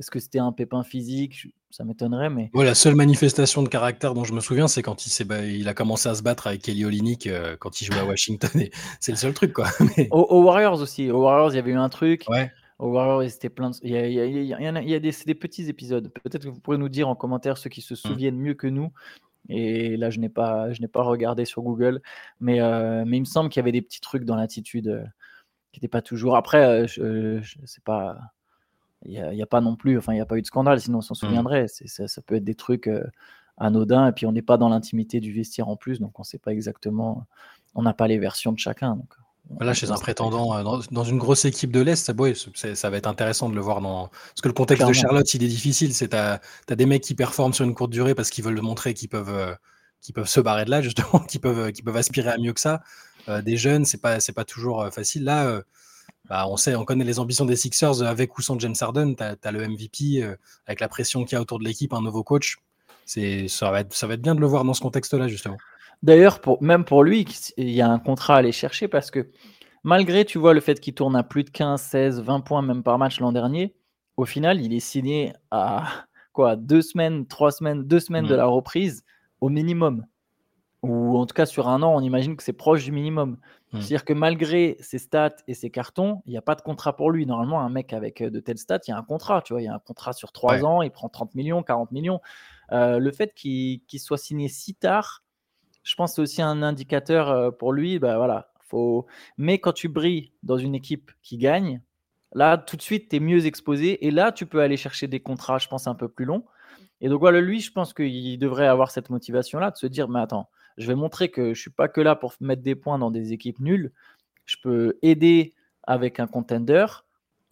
est-ce 0.00 0.10
que 0.10 0.18
c'était 0.18 0.38
un 0.38 0.50
pépin 0.50 0.82
physique? 0.82 1.48
Ça 1.70 1.84
m'étonnerait, 1.84 2.30
mais. 2.30 2.50
la 2.54 2.74
seule 2.74 2.94
manifestation 2.94 3.62
de 3.62 3.68
caractère 3.68 4.14
dont 4.14 4.24
je 4.24 4.32
me 4.32 4.40
souviens, 4.40 4.66
c'est 4.66 4.82
quand 4.82 5.06
il, 5.06 5.32
il 5.50 5.68
a 5.68 5.74
commencé 5.74 6.08
à 6.08 6.14
se 6.14 6.22
battre 6.22 6.46
avec 6.46 6.62
Kelly 6.62 6.84
Olynyk 6.84 7.26
euh, 7.26 7.56
quand 7.58 7.80
il 7.80 7.84
jouait 7.84 8.00
à 8.00 8.04
Washington. 8.04 8.50
c'est 9.00 9.12
le 9.12 9.18
seul 9.18 9.34
truc, 9.34 9.52
quoi. 9.52 9.66
Aux, 10.10 10.42
Warriors 10.42 10.80
aussi. 10.80 11.10
Aux 11.10 11.22
Warriors, 11.22 11.52
il 11.52 11.56
y 11.56 11.58
avait 11.58 11.72
eu 11.72 11.76
un 11.76 11.88
truc. 11.88 12.24
Ouais. 12.28 12.50
Aux 12.78 12.88
Warriors, 12.88 13.22
il 13.22 13.50
plein 13.50 13.70
Il 13.82 13.90
y 13.90 13.96
a, 13.96 14.06
il 14.06 14.44
y 14.46 14.94
a, 14.94 15.00
des, 15.00 15.12
des, 15.26 15.34
petits 15.34 15.68
épisodes. 15.68 16.10
Peut-être 16.24 16.44
que 16.44 16.48
vous 16.48 16.60
pourrez 16.60 16.78
nous 16.78 16.88
dire 16.88 17.08
en 17.08 17.14
commentaire 17.14 17.58
ceux 17.58 17.70
qui 17.70 17.82
se 17.82 17.92
mmh. 17.92 17.96
souviennent 17.96 18.38
mieux 18.38 18.54
que 18.54 18.66
nous. 18.66 18.90
Et 19.48 19.96
là, 19.96 20.10
je 20.10 20.18
n'ai 20.18 20.28
pas, 20.28 20.72
je 20.72 20.80
n'ai 20.80 20.88
pas 20.88 21.02
regardé 21.02 21.44
sur 21.44 21.62
Google, 21.62 22.00
mais, 22.40 22.60
euh, 22.60 23.04
mais 23.06 23.16
il 23.16 23.20
me 23.20 23.26
semble 23.26 23.50
qu'il 23.50 23.60
y 23.60 23.64
avait 23.64 23.72
des 23.72 23.82
petits 23.82 24.00
trucs 24.00 24.24
dans 24.24 24.36
l'attitude 24.36 24.88
euh, 24.88 25.04
qui 25.72 25.80
n'étaient 25.80 25.88
pas 25.88 26.02
toujours. 26.02 26.36
Après, 26.36 26.64
euh, 26.64 26.86
je, 26.86 27.40
je 27.42 27.66
sais 27.66 27.80
pas. 27.84 28.18
Il 29.06 29.12
n'y 29.12 29.18
a, 29.18 29.44
a, 29.44 29.46
pas 29.46 29.60
non 29.60 29.76
plus, 29.76 29.96
enfin, 29.96 30.12
il 30.12 30.16
n'y 30.16 30.20
a 30.20 30.26
pas 30.26 30.36
eu 30.36 30.42
de 30.42 30.46
scandale, 30.46 30.80
sinon 30.80 30.98
on 30.98 31.00
s'en 31.00 31.14
mmh. 31.14 31.16
souviendrait. 31.16 31.66
Ça, 31.68 32.06
ça, 32.06 32.22
peut 32.22 32.34
être 32.34 32.44
des 32.44 32.54
trucs 32.54 32.88
anodins, 33.56 34.08
et 34.08 34.12
puis 34.12 34.26
on 34.26 34.32
n'est 34.32 34.42
pas 34.42 34.56
dans 34.56 34.68
l'intimité 34.68 35.20
du 35.20 35.32
vestiaire 35.32 35.68
en 35.68 35.76
plus, 35.76 36.00
donc 36.00 36.18
on 36.18 36.22
ne 36.22 36.26
sait 36.26 36.38
pas 36.38 36.52
exactement. 36.52 37.26
On 37.74 37.82
n'a 37.82 37.94
pas 37.94 38.08
les 38.08 38.18
versions 38.18 38.52
de 38.52 38.58
chacun. 38.58 38.96
Donc. 38.96 39.14
Là, 39.58 39.74
chez 39.74 39.90
un 39.90 39.96
prétendant 39.96 40.56
euh, 40.56 40.80
dans, 40.90 41.04
une 41.04 41.18
grosse 41.18 41.44
équipe 41.44 41.72
de 41.72 41.80
l'Est, 41.80 42.06
ça, 42.06 42.74
ça 42.74 42.90
va 42.90 42.96
être 42.96 43.06
intéressant 43.08 43.48
de 43.48 43.54
le 43.54 43.60
voir 43.60 43.80
dans. 43.80 44.08
Parce 44.08 44.40
que 44.42 44.48
le 44.48 44.54
contexte 44.54 44.86
de 44.86 44.92
Charlotte, 44.92 45.32
il 45.34 45.42
est 45.42 45.48
difficile. 45.48 45.92
C'est 45.92 46.08
t'as 46.08 46.38
as 46.68 46.76
des 46.76 46.86
mecs 46.86 47.02
qui 47.02 47.14
performent 47.14 47.52
sur 47.52 47.64
une 47.64 47.74
courte 47.74 47.90
durée 47.90 48.14
parce 48.14 48.30
qu'ils 48.30 48.44
veulent 48.44 48.60
montrer 48.60 48.94
qu'ils 48.94 49.08
peuvent, 49.08 49.34
euh, 49.34 49.54
peuvent 50.14 50.28
se 50.28 50.40
barrer 50.40 50.64
de 50.66 50.70
là, 50.70 50.82
justement, 50.82 51.18
qu'ils 51.28 51.40
peuvent, 51.40 51.72
peuvent 51.84 51.96
aspirer 51.96 52.30
à 52.30 52.38
mieux 52.38 52.52
que 52.52 52.60
ça. 52.60 52.82
Euh, 53.28 53.42
des 53.42 53.56
jeunes, 53.56 53.84
c'est 53.84 54.00
pas, 54.00 54.18
pas 54.34 54.44
toujours 54.44 54.88
facile. 54.92 55.24
Là, 55.24 55.62
bah, 56.30 56.46
on 56.48 56.56
sait, 56.56 56.74
on 56.76 56.84
connaît 56.84 57.04
les 57.04 57.18
ambitions 57.18 57.44
des 57.44 57.56
Sixers 57.56 58.02
avec 58.02 58.38
ou 58.38 58.40
sans 58.40 58.58
James 58.58 58.74
Harden. 58.80 59.14
Tu 59.16 59.22
as, 59.22 59.52
le 59.52 59.68
MVP 59.68 60.24
avec 60.66 60.80
la 60.80 60.88
pression 60.88 61.24
qu'il 61.24 61.34
y 61.34 61.36
a 61.36 61.42
autour 61.42 61.58
de 61.58 61.64
l'équipe, 61.64 61.92
un 61.92 62.00
nouveau 62.00 62.22
coach. 62.22 62.56
Ça 63.04 63.70
va, 63.70 63.80
être, 63.80 63.92
ça 63.92 64.06
va 64.06 64.14
être 64.14 64.22
bien 64.22 64.36
de 64.36 64.40
le 64.40 64.46
voir 64.46 64.64
dans 64.64 64.72
ce 64.72 64.80
contexte-là, 64.80 65.26
justement. 65.26 65.56
D'ailleurs, 66.02 66.40
pour, 66.40 66.62
même 66.62 66.84
pour 66.84 67.02
lui, 67.02 67.26
il 67.56 67.70
y 67.70 67.82
a 67.82 67.88
un 67.88 67.98
contrat 67.98 68.36
à 68.36 68.38
aller 68.38 68.52
chercher 68.52 68.88
parce 68.88 69.10
que 69.10 69.30
malgré, 69.82 70.24
tu 70.24 70.38
vois, 70.38 70.54
le 70.54 70.60
fait 70.60 70.80
qu'il 70.80 70.94
tourne 70.94 71.16
à 71.16 71.22
plus 71.22 71.44
de 71.44 71.50
15, 71.50 71.80
16, 71.80 72.20
20 72.20 72.40
points 72.40 72.62
même 72.62 72.82
par 72.82 72.98
match 72.98 73.20
l'an 73.20 73.32
dernier, 73.32 73.74
au 74.16 74.24
final, 74.24 74.60
il 74.60 74.72
est 74.72 74.80
signé 74.80 75.32
à 75.50 75.88
quoi 76.32 76.56
deux 76.56 76.82
semaines, 76.82 77.26
trois 77.26 77.50
semaines, 77.50 77.84
deux 77.84 78.00
semaines 78.00 78.26
de 78.26 78.34
mmh. 78.34 78.38
la 78.38 78.46
reprise 78.46 79.04
au 79.40 79.48
minimum. 79.48 80.06
Ou 80.82 81.18
en 81.18 81.26
tout 81.26 81.34
cas, 81.34 81.44
sur 81.44 81.68
un 81.68 81.82
an, 81.82 81.94
on 81.94 82.00
imagine 82.00 82.36
que 82.36 82.42
c'est 82.42 82.54
proche 82.54 82.84
du 82.84 82.92
minimum. 82.92 83.36
Mmh. 83.72 83.80
C'est-à-dire 83.80 84.04
que 84.04 84.12
malgré 84.12 84.76
ses 84.80 84.98
stats 84.98 85.36
et 85.46 85.54
ses 85.54 85.70
cartons, 85.70 86.22
il 86.26 86.30
n'y 86.30 86.36
a 86.36 86.42
pas 86.42 86.56
de 86.56 86.62
contrat 86.62 86.96
pour 86.96 87.10
lui. 87.10 87.24
Normalement, 87.24 87.60
un 87.60 87.68
mec 87.68 87.92
avec 87.92 88.20
euh, 88.20 88.30
de 88.30 88.40
telles 88.40 88.58
stats, 88.58 88.80
il 88.88 88.90
y 88.90 88.94
a 88.94 88.98
un 88.98 89.04
contrat. 89.04 89.42
Tu 89.42 89.52
vois, 89.52 89.62
il 89.62 89.66
y 89.66 89.68
a 89.68 89.74
un 89.74 89.78
contrat 89.78 90.12
sur 90.12 90.32
trois 90.32 90.64
ans, 90.64 90.82
il 90.82 90.90
prend 90.90 91.08
30 91.08 91.34
millions, 91.36 91.62
40 91.62 91.92
millions. 91.92 92.20
Euh, 92.72 92.98
le 92.98 93.12
fait 93.12 93.32
qu'il 93.34 93.80
soit 93.98 94.18
signé 94.18 94.48
si 94.48 94.74
tard, 94.74 95.22
je 95.84 95.94
pense 95.94 96.12
que 96.12 96.14
c'est 96.16 96.22
aussi 96.22 96.42
un 96.42 96.62
indicateur 96.62 97.30
euh, 97.30 97.50
pour 97.52 97.72
lui. 97.72 98.00
Bah, 98.00 98.16
voilà, 98.16 98.50
faut... 98.66 99.06
Mais 99.38 99.58
quand 99.58 99.72
tu 99.72 99.88
brilles 99.88 100.32
dans 100.42 100.58
une 100.58 100.74
équipe 100.74 101.12
qui 101.22 101.38
gagne, 101.38 101.80
là, 102.32 102.58
tout 102.58 102.76
de 102.76 102.82
suite, 102.82 103.08
tu 103.08 103.16
es 103.16 103.20
mieux 103.20 103.46
exposé. 103.46 104.04
Et 104.04 104.10
là, 104.10 104.32
tu 104.32 104.46
peux 104.46 104.62
aller 104.62 104.76
chercher 104.76 105.06
des 105.06 105.20
contrats, 105.20 105.58
je 105.58 105.68
pense, 105.68 105.86
un 105.86 105.94
peu 105.94 106.08
plus 106.08 106.24
longs. 106.24 106.44
Et 107.00 107.08
donc, 107.08 107.20
voilà, 107.20 107.40
lui, 107.40 107.60
je 107.60 107.70
pense 107.72 107.94
qu'il 107.94 108.38
devrait 108.38 108.66
avoir 108.66 108.90
cette 108.90 109.10
motivation-là 109.10 109.70
de 109.70 109.76
se 109.76 109.86
dire, 109.86 110.08
mais 110.08 110.20
attends, 110.20 110.50
je 110.80 110.86
vais 110.86 110.94
montrer 110.94 111.30
que 111.30 111.44
je 111.44 111.48
ne 111.50 111.54
suis 111.54 111.70
pas 111.70 111.88
que 111.88 112.00
là 112.00 112.16
pour 112.16 112.34
mettre 112.40 112.62
des 112.62 112.74
points 112.74 112.98
dans 112.98 113.10
des 113.10 113.32
équipes 113.32 113.60
nulles. 113.60 113.92
Je 114.46 114.56
peux 114.62 114.98
aider 115.02 115.54
avec 115.84 116.20
un 116.20 116.26
contender 116.26 116.86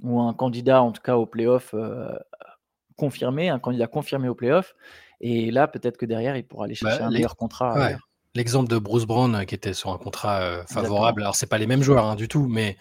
ou 0.03 0.21
un 0.21 0.33
candidat, 0.35 0.83
en 0.83 0.93
tout 0.93 1.03
cas, 1.03 1.17
au 1.17 1.27
playoff 1.27 1.75
euh, 1.75 2.17
confirmé, 2.97 3.49
un 3.49 3.59
candidat 3.59 3.87
confirmé 3.87 4.29
au 4.29 4.35
playoff. 4.35 4.75
Et 5.21 5.51
là, 5.51 5.69
peut-être 5.69 5.97
que 5.97 6.07
derrière, 6.07 6.37
il 6.37 6.45
pourra 6.45 6.67
aller 6.67 6.77
bah, 6.81 6.91
chercher 6.91 7.05
un 7.05 7.11
meilleur 7.11 7.37
contrat. 7.37 7.91
L'exemple 8.35 8.69
de 8.69 8.79
Bruce 8.79 9.05
Brown 9.05 9.35
euh, 9.35 9.45
qui 9.45 9.55
était 9.55 9.73
sur 9.73 9.91
un 9.91 9.99
contrat 9.99 10.41
euh, 10.41 10.63
favorable. 10.67 11.23
Alors, 11.23 11.35
c'est 11.35 11.47
pas 11.47 11.59
les 11.59 11.67
mêmes 11.67 11.83
joueurs 11.83 12.05
hein, 12.05 12.15
du 12.15 12.29
tout, 12.29 12.47
mais 12.49 12.77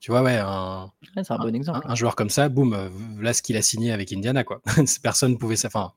tu 0.00 0.10
vois, 0.10 0.22
ouais, 0.22 0.36
un, 0.36 0.90
un 1.16 1.38
bon 1.38 1.54
exemple. 1.54 1.80
Un, 1.84 1.94
joueur 1.94 2.16
comme 2.16 2.30
ça, 2.30 2.48
boum, 2.48 2.74
euh, 2.74 2.88
là 3.20 3.32
ce 3.32 3.42
qu'il 3.42 3.56
a 3.56 3.62
signé 3.62 3.92
avec 3.92 4.12
Indiana, 4.12 4.42
quoi. 4.42 4.62
Personne 5.02 5.32
ne 5.32 5.36
pouvait. 5.36 5.56
Enfin, 5.66 5.92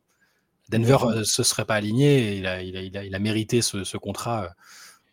Denver 0.70 0.98
ne 1.16 1.24
se 1.24 1.44
serait 1.44 1.66
pas 1.66 1.76
aligné. 1.76 2.34
Et 2.34 2.38
il, 2.38 2.48
a, 2.48 2.62
il, 2.62 2.78
a, 2.98 3.04
il, 3.04 3.16
a, 3.16 3.20
mérité 3.20 3.62
ce, 3.62 3.98
contrat. 3.98 4.50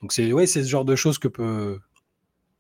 Donc, 0.03 0.13
c'est 0.13 0.33
ouais, 0.33 0.47
ce 0.47 0.63
genre 0.63 0.85
de 0.85 0.97
choses 0.97 1.19
que 1.19 1.29
peut, 1.29 1.79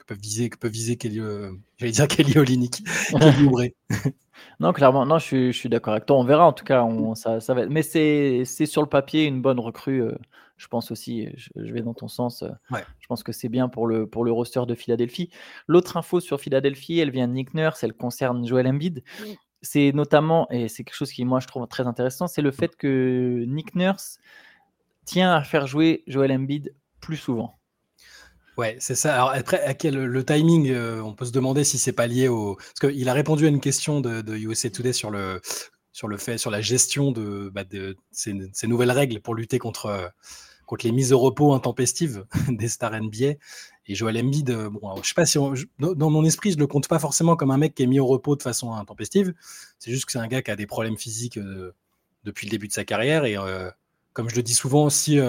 peuvent 0.07 0.19
viser, 0.19 0.49
que 0.49 0.57
peut 0.57 0.69
viser 0.69 0.97
Kelly, 0.97 1.21
euh, 1.21 1.53
j'allais 1.79 1.93
dire 1.93 2.09
Kelly 2.09 2.39
Olynyk, 2.39 2.83
non, 4.61 4.73
clairement, 4.73 5.05
non, 5.05 5.19
je 5.19 5.25
suis, 5.25 5.53
je 5.53 5.59
suis 5.59 5.69
d'accord 5.69 5.93
avec 5.93 6.07
toi. 6.07 6.17
On 6.19 6.25
verra 6.25 6.47
en 6.47 6.53
tout 6.53 6.65
cas, 6.65 6.83
on, 6.83 7.15
ça, 7.15 7.41
ça 7.41 7.55
va. 7.55 7.67
Mais 7.67 7.83
c'est, 7.83 8.45
c'est 8.45 8.67
sur 8.67 8.83
le 8.83 8.89
papier 8.89 9.25
une 9.25 9.43
bonne 9.43 9.61
recrue. 9.61 10.03
Euh, 10.03 10.17
je 10.57 10.69
pense 10.69 10.91
aussi, 10.91 11.29
je, 11.37 11.73
vais 11.73 11.83
dans 11.83 11.93
ton 11.93 12.09
sens. 12.09 12.43
Euh, 12.43 12.79
je 12.99 13.07
pense 13.09 13.23
que 13.23 13.33
c'est 13.33 13.51
bien 13.51 13.69
pour 13.69 13.87
le, 13.87 14.07
pour 14.07 14.25
le 14.25 14.33
roster 14.33 14.63
de 14.67 14.75
Philadelphie. 14.75 15.31
L'autre 15.67 15.99
info 15.99 16.19
sur 16.19 16.41
Philadelphie, 16.41 16.99
elle 16.99 17.11
vient 17.11 17.29
de 17.29 17.35
Nick 17.35 17.53
Nurse, 17.53 17.85
elle 17.85 17.93
concerne 17.93 18.47
Joel 18.47 18.67
Embiid. 18.67 19.03
C'est 19.67 19.93
notamment, 19.93 20.47
et 20.51 20.69
c'est 20.69 20.85
quelque 20.85 20.95
chose 20.95 21.11
qui, 21.11 21.25
moi, 21.25 21.41
je 21.41 21.47
trouve 21.47 21.67
très 21.67 21.87
intéressant, 21.87 22.29
c'est 22.29 22.43
le 22.43 22.53
fait 22.53 22.77
que 22.77 23.45
Nick 23.47 23.75
Nurse 23.75 24.19
tient 25.05 25.35
à 25.35 25.43
faire 25.43 25.67
jouer 25.67 26.05
Joel 26.07 26.33
Embiid 26.33 26.75
plus 27.01 27.17
souvent. 27.17 27.59
Ouais, 28.57 28.77
c'est 28.81 28.95
ça. 28.95 29.15
Alors 29.15 29.31
après, 29.31 29.63
à 29.63 29.75
quel 29.75 29.97
le 29.97 30.25
timing, 30.25 30.71
euh, 30.71 31.03
on 31.03 31.15
peut 31.15 31.27
se 31.27 31.33
demander 31.33 31.63
si 31.63 31.79
c'est 31.79 31.93
pas 31.93 32.07
lié 32.07 32.29
au. 32.29 32.55
Parce 32.55 32.93
qu'il 32.93 33.09
a 33.09 33.13
répondu 33.13 33.45
à 33.45 33.49
une 33.49 33.61
question 33.61 34.01
de, 34.01 34.23
de, 34.23 34.37
USA 34.37 34.71
Today 34.71 34.95
sur 34.95 35.11
le 35.11 35.41
sur 35.93 36.09
le 36.09 36.17
fait, 36.17 36.39
sur 36.39 36.51
la 36.51 36.61
gestion 36.61 37.11
de, 37.11 37.51
bah, 37.55 37.65
de 37.65 37.97
ces, 38.12 38.35
nouvelles 38.65 38.91
règles 38.91 39.21
pour 39.21 39.35
lutter 39.35 39.59
contre 39.59 40.12
contre 40.67 40.85
les 40.85 40.93
mises 40.93 41.13
au 41.13 41.19
repos 41.19 41.55
intempestives 41.55 42.27
des 42.49 42.69
stars 42.69 43.01
NBA. 43.01 43.35
Et 43.89 43.95
Joel 43.95 44.19
Embiid, 44.19 44.51
euh, 44.51 44.69
bon, 44.69 44.97
je 45.03 45.09
sais 45.09 45.15
pas 45.15 45.27
si 45.27 45.39
dans 45.79 46.11
mon 46.11 46.25
esprit, 46.25 46.53
je 46.53 46.59
le 46.59 46.67
compte 46.67 46.89
pas 46.89 46.99
forcément 46.99 47.37
comme 47.37 47.51
un 47.51 47.59
mec 47.59 47.75
qui 47.75 47.85
est 47.85 47.87
mis 47.87 48.01
au 48.01 48.07
repos 48.07 48.37
de 48.37 48.43
façon 48.43 48.73
intempestive. 48.75 49.33
C'est 49.79 49.93
juste 49.93 50.07
que 50.07 50.13
c'est 50.13 50.19
un 50.19 50.27
gars 50.27 50.43
qui 50.43 50.51
a 50.51 50.57
des 50.57 50.67
problèmes 50.67 50.99
physiques 50.99 51.39
euh, 51.39 51.73
depuis 52.25 52.47
le 52.47 52.51
début 52.51 52.69
de 52.69 52.73
sa 52.73 52.85
carrière. 52.85 53.25
Et 53.25 53.37
comme 54.13 54.29
je 54.29 54.37
le 54.37 54.43
dis 54.43 54.55
souvent, 54.55 54.91
si 54.91 55.21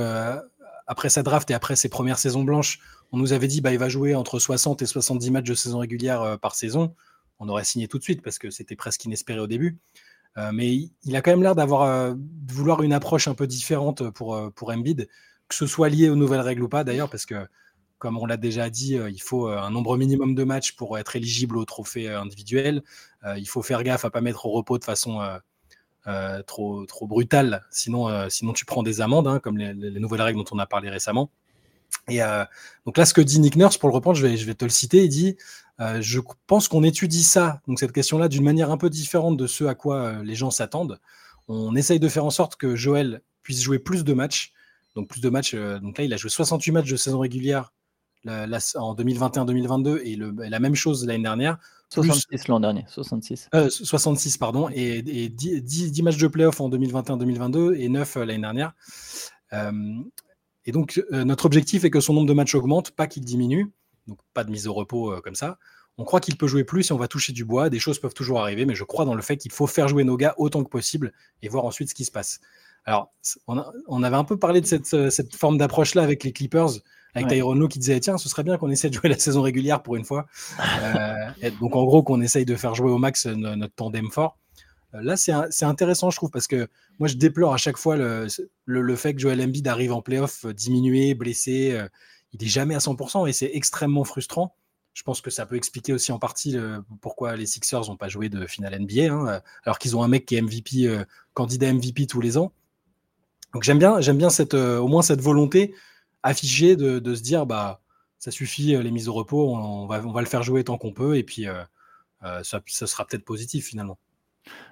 après 0.88 1.10
sa 1.10 1.22
draft 1.22 1.52
et 1.52 1.54
après 1.54 1.76
ses 1.76 1.90
premières 1.90 2.18
saisons 2.18 2.44
blanches, 2.44 2.80
on 3.12 3.18
nous 3.18 3.34
avait 3.34 3.48
dit 3.48 3.62
bah 3.62 3.72
il 3.72 3.80
va 3.80 3.90
jouer 3.90 4.16
entre 4.16 4.40
60 4.40 4.82
et 4.82 4.86
70 4.86 5.32
matchs 5.32 5.46
de 5.46 5.54
saison 5.54 5.80
régulière 5.80 6.22
euh, 6.22 6.38
par 6.38 6.56
saison, 6.56 6.96
on 7.40 7.50
aurait 7.50 7.66
signé 7.66 7.88
tout 7.88 7.98
de 7.98 8.04
suite 8.04 8.22
parce 8.22 8.40
que 8.40 8.50
c'était 8.50 8.76
presque 8.76 9.06
inespéré 9.06 9.40
au 9.40 9.48
début. 9.48 9.78
Euh, 10.38 10.52
mais 10.54 10.90
il, 11.04 11.16
a 11.16 11.22
quand 11.22 11.32
même 11.32 11.42
l'air 11.42 11.56
d'avoir 11.56 11.82
euh, 11.82 12.14
de 12.16 12.54
vouloir 12.54 12.84
une 12.84 12.94
approche 12.94 13.28
un 13.28 13.34
peu 13.34 13.48
différente 13.48 14.10
pour 14.12 14.52
pour 14.54 14.72
Embiid, 14.72 15.10
que 15.48 15.56
ce 15.56 15.66
soit 15.68 15.90
lié 15.90 16.10
aux 16.10 16.16
nouvelles 16.16 16.42
règles 16.42 16.64
ou 16.64 16.70
pas 16.70 16.84
d'ailleurs, 16.84 17.10
parce 17.10 17.26
que 17.26 17.48
comme 17.98 18.18
on 18.18 18.26
l'a 18.26 18.38
déjà 18.38 18.70
dit, 18.70 18.94
il 18.94 19.22
faut 19.22 19.48
un 19.48 19.72
nombre 19.72 19.98
minimum 19.98 20.36
de 20.36 20.44
matchs 20.44 20.74
pour 20.74 21.00
être 21.00 21.16
éligible 21.16 21.58
au 21.58 21.66
trophée 21.66 22.08
individuel. 22.08 22.84
il 23.36 23.48
faut 23.48 23.64
faire 23.64 23.82
gaffe 23.82 24.06
à 24.06 24.12
pas 24.12 24.22
mettre 24.22 24.46
au 24.46 24.52
repos 24.52 24.78
de 24.78 24.84
façon 24.84 25.20
trop, 26.46 26.86
trop 26.86 27.08
brutale, 27.08 27.66
sinon, 27.72 28.30
sinon 28.30 28.54
tu 28.54 28.66
prends 28.66 28.84
des 28.84 29.02
amendes, 29.02 29.28
hein, 29.28 29.40
comme 29.40 29.58
les, 29.58 29.74
nouvelles 30.00 30.22
règles 30.22 30.38
dont 30.38 30.46
on 30.52 30.60
a 30.60 30.68
parlé 30.68 30.92
récemment. 30.92 31.32
Et 32.08 32.22
euh, 32.22 32.46
donc 32.86 32.98
là, 32.98 33.06
ce 33.06 33.14
que 33.14 33.22
dit 33.22 33.40
Nick 33.40 33.56
Nurse, 33.56 33.78
pour 33.78 33.90
le 33.90 33.96
reprendre, 33.96 34.18
je 34.18 34.26
vais, 34.26 34.38
je 34.38 34.46
vais 34.46 34.54
te 34.54 34.66
le 34.66 34.70
citer, 34.72 35.04
il 35.04 35.10
dit 35.10 35.38
euh, 35.80 36.02
Je 36.02 36.20
pense 36.48 36.68
qu'on 36.68 36.84
étudie 36.84 37.24
ça, 37.24 37.62
donc 37.68 37.80
cette 37.80 37.92
question-là, 37.92 38.28
d'une 38.28 38.44
manière 38.44 38.72
un 38.72 38.78
peu 38.78 38.90
différente 38.90 39.38
de 39.38 39.48
ce 39.48 39.66
à 39.66 39.76
quoi 39.76 39.98
euh, 39.98 40.24
les 40.24 40.36
gens 40.36 40.52
s'attendent. 40.52 41.00
On 41.48 41.76
essaye 41.76 42.00
de 42.00 42.08
faire 42.10 42.26
en 42.26 42.30
sorte 42.30 42.56
que 42.56 42.76
Joël 42.76 43.22
puisse 43.44 43.62
jouer 43.62 43.80
plus 43.80 44.04
de 44.04 44.14
matchs. 44.14 44.54
Donc, 44.98 45.08
plus 45.08 45.22
de 45.22 45.30
matchs. 45.30 45.56
donc 45.56 45.98
là, 45.98 46.04
il 46.04 46.14
a 46.14 46.18
joué 46.18 46.30
68 46.30 46.72
matchs 46.72 46.90
de 46.90 46.96
saison 46.98 47.20
régulière 47.20 47.72
en 48.26 48.96
2021-2022 48.96 50.02
et, 50.04 50.16
la 50.50 50.60
même 50.60 50.76
chose 50.76 51.06
l'année 51.06 51.24
dernière. 51.24 51.58
66 51.90 52.50
l'an 52.50 52.60
dernier, 52.60 52.84
66. 52.90 53.48
66, 53.70 54.38
pardon, 54.38 54.70
et, 54.74 55.30
10, 55.30 55.62
10, 55.64 56.02
matchs 56.02 56.18
de 56.18 56.28
playoff 56.28 56.60
en 56.60 56.70
2021-2022 56.70 57.76
et 57.80 57.88
9 57.88 58.16
l'année 58.18 58.42
dernière. 58.42 58.74
Et 60.68 60.74
donc, 60.74 61.02
euh, 61.14 61.24
notre 61.24 61.46
objectif 61.46 61.86
est 61.86 61.90
que 61.90 62.02
son 62.02 62.14
nombre 62.14 62.28
de 62.28 62.34
matchs 62.34 62.54
augmente, 62.54 62.92
pas 62.92 63.08
qu'il 63.08 63.24
diminue. 63.24 63.72
Donc, 64.06 64.20
pas 64.34 64.44
de 64.44 64.52
mise 64.52 64.68
au 64.68 64.74
repos 64.74 65.14
euh, 65.14 65.22
comme 65.22 65.34
ça. 65.34 65.58
On 65.98 66.04
croit 66.04 66.20
qu'il 66.20 66.38
peut 66.38 66.46
jouer 66.46 66.66
plus 66.66 66.90
et 66.90 66.94
on 66.94 66.98
va 66.98 67.08
toucher 67.08 67.32
du 67.32 67.46
bois. 67.46 67.70
Des 67.70 67.80
choses 67.80 68.00
peuvent 68.00 68.14
toujours 68.14 68.42
arriver, 68.42 68.66
mais 68.66 68.76
je 68.76 68.84
crois 68.84 69.06
dans 69.06 69.16
le 69.16 69.22
fait 69.22 69.38
qu'il 69.38 69.52
faut 69.52 69.66
faire 69.66 69.88
jouer 69.88 70.04
nos 70.04 70.18
gars 70.18 70.36
autant 70.38 70.64
que 70.64 70.70
possible 70.70 71.14
et 71.42 71.48
voir 71.48 71.64
ensuite 71.64 71.90
ce 71.90 71.96
qui 71.96 72.04
se 72.04 72.12
passe. 72.12 72.42
Alors, 72.88 73.14
on, 73.48 74.02
avait 74.02 74.16
un 74.16 74.24
peu 74.24 74.40
parlé 74.40 74.62
de 74.62 74.66
cette, 74.66 74.92
euh, 74.96 75.12
forme 75.36 75.60
d'approche-là 75.60 76.02
avec 76.02 76.24
les 76.24 76.32
Clippers, 76.32 76.70
avec 77.14 77.30
ouais. 77.30 77.68
qui 77.70 77.80
disait 77.80 78.00
tiens, 78.00 78.18
ce 78.18 78.30
serait 78.30 78.44
bien 78.44 78.58
qu'on 78.58 78.72
essaie 78.72 78.90
de 78.90 78.96
jouer 78.96 79.10
la 79.10 79.20
saison 79.20 79.44
régulière 79.44 79.84
pour 79.84 79.96
une 79.98 80.06
fois. 80.06 80.26
donc, 81.60 81.76
en 81.76 81.84
gros, 81.84 82.02
qu'on 82.02 82.22
essaye 82.22 82.46
de 82.46 82.56
faire 82.56 82.74
jouer 82.74 82.90
au 82.90 82.98
max 82.98 83.28
notre 83.28 83.76
tandem 83.76 84.10
fort. 84.10 84.40
Euh, 84.94 85.02
là, 85.02 85.18
c'est 85.18 85.66
intéressant, 85.66 86.10
je 86.10 86.18
trouve, 86.18 86.32
parce 86.32 86.48
que 86.48 86.68
moi, 87.00 87.08
je 87.08 87.16
déplore 87.16 87.54
à 87.54 87.58
chaque 87.58 87.78
fois 87.78 87.96
le, 87.96 88.28
le, 88.66 88.96
fait 88.96 89.14
que 89.14 89.20
Joel 89.20 89.42
Embiid 89.42 89.68
arrive 89.68 89.94
en 89.94 90.02
playoff 90.02 90.46
euh, 90.46 90.54
diminué, 90.54 91.14
blessé. 91.14 91.72
Euh, 91.72 91.88
il 92.34 92.42
n'est 92.42 92.48
jamais 92.48 92.76
à 92.76 92.80
100% 92.80 93.28
et 93.28 93.34
c'est 93.34 93.52
extrêmement 93.54 94.04
frustrant. 94.04 94.56
Je 94.94 95.04
pense 95.04 95.22
que 95.22 95.30
ça 95.30 95.46
peut 95.46 95.56
expliquer 95.56 95.94
aussi 95.94 96.12
en 96.12 96.18
partie 96.18 96.58
pourquoi 97.02 97.36
les 97.36 97.46
Sixers 97.46 97.88
n'ont 97.88 97.98
pas 97.98 98.10
joué 98.10 98.30
de 98.30 98.48
finale 98.48 98.80
NBA, 98.82 99.14
hein, 99.14 99.42
alors 99.64 99.78
qu'ils 99.78 99.96
ont 99.96 100.02
un 100.02 100.08
mec 100.08 100.26
qui 100.26 100.36
est 100.36 100.42
MVP, 100.42 101.04
candidat 101.36 101.72
MVP 101.72 102.08
tous 102.08 102.20
les 102.20 102.36
ans. 102.36 102.52
Donc 103.58 103.64
j'aime 103.64 103.80
bien, 103.80 104.00
j'aime 104.02 104.20
bien 104.20 104.30
cette, 104.30 104.54
au 104.54 104.88
moins 104.88 105.02
cette 105.02 105.20
volonté 105.20 105.74
affichée 106.22 106.76
de, 106.76 107.16
se 107.16 107.24
dire 107.24 107.48
bah 107.48 107.82
ça 108.20 108.30
suffit 108.30 108.78
les 108.78 108.92
mises 108.92 109.10
au 109.10 109.14
repos, 109.14 109.56
on, 109.56 109.88
va, 109.88 110.00
on 110.06 110.12
va 110.12 110.22
le 110.22 110.28
faire 110.28 110.44
jouer 110.44 110.64
tant 110.64 110.78
qu'on 110.78 110.94
peut 110.94 111.18
et 111.18 111.24
puis 111.24 111.48
ça, 112.22 112.62
sera 112.68 113.04
peut-être 113.04 113.26
positif 113.26 113.66
finalement. 113.66 113.98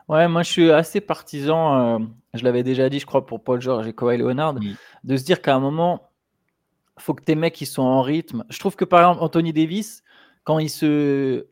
Ouais, 0.08 0.28
moi 0.28 0.44
je 0.44 0.52
suis 0.52 0.70
assez 0.70 1.02
partisan, 1.02 2.00
je 2.36 2.44
l'avais 2.44 2.62
déjà 2.62 2.88
dit, 2.88 3.00
je 3.00 3.08
crois, 3.08 3.26
pour 3.26 3.44
Paul 3.44 3.60
George 3.60 3.88
et 3.88 3.94
Kawhi 3.94 4.20
Leonard, 4.20 4.54
de 5.04 5.18
se 5.18 5.24
dire 5.24 5.42
qu'à 5.42 5.56
un 5.56 5.60
moment, 5.60 6.12
faut 7.00 7.16
que 7.16 7.24
tes 7.24 7.34
mecs 7.34 7.60
ils 7.60 7.66
sont 7.66 7.82
en 7.82 8.04
rythme. 8.04 8.46
Je 8.50 8.60
trouve 8.60 8.76
que 8.76 8.86
par 8.86 9.00
exemple, 9.00 9.24
Anthony 9.24 9.52
Davis, 9.52 10.04
quand 10.44 10.60
il 10.60 10.70
se. 10.70 11.48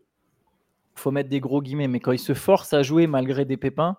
faut 0.94 1.10
mettre 1.10 1.30
des 1.30 1.40
gros 1.40 1.63
guillemets, 1.63 1.88
mais 1.88 2.00
quand 2.00 2.12
il 2.12 2.20
se 2.20 2.36
force 2.36 2.74
à 2.74 2.84
jouer 2.84 3.08
malgré 3.08 3.44
des 3.44 3.58
pépins, 3.58 3.98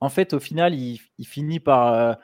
en 0.00 0.08
fait, 0.08 0.34
au 0.34 0.40
final, 0.40 0.74
il, 0.74 0.98
finit 1.24 1.60
par. 1.60 2.18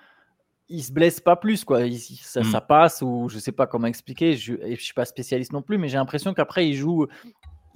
Il 0.69 0.83
se 0.83 0.93
blesse 0.93 1.21
pas 1.21 1.37
plus, 1.37 1.65
quoi. 1.65 1.87
Mm. 1.87 1.97
ça, 1.97 2.61
passe, 2.61 3.03
ou 3.03 3.29
je 3.29 3.39
sais 3.39 3.53
pas 3.53 3.67
comment 3.67 3.87
expliquer, 3.87 4.37
je, 4.37 4.55
ne 4.55 4.77
suis 4.77 4.95
pas 4.95 5.05
spécialiste 5.05 5.53
non 5.53 5.63
plus, 5.63 5.79
mais 5.79 5.89
j'ai 5.89 5.97
l'impression 5.97 6.35
qu'après, 6.35 6.69
il 6.69 6.75
joue. 6.75 7.07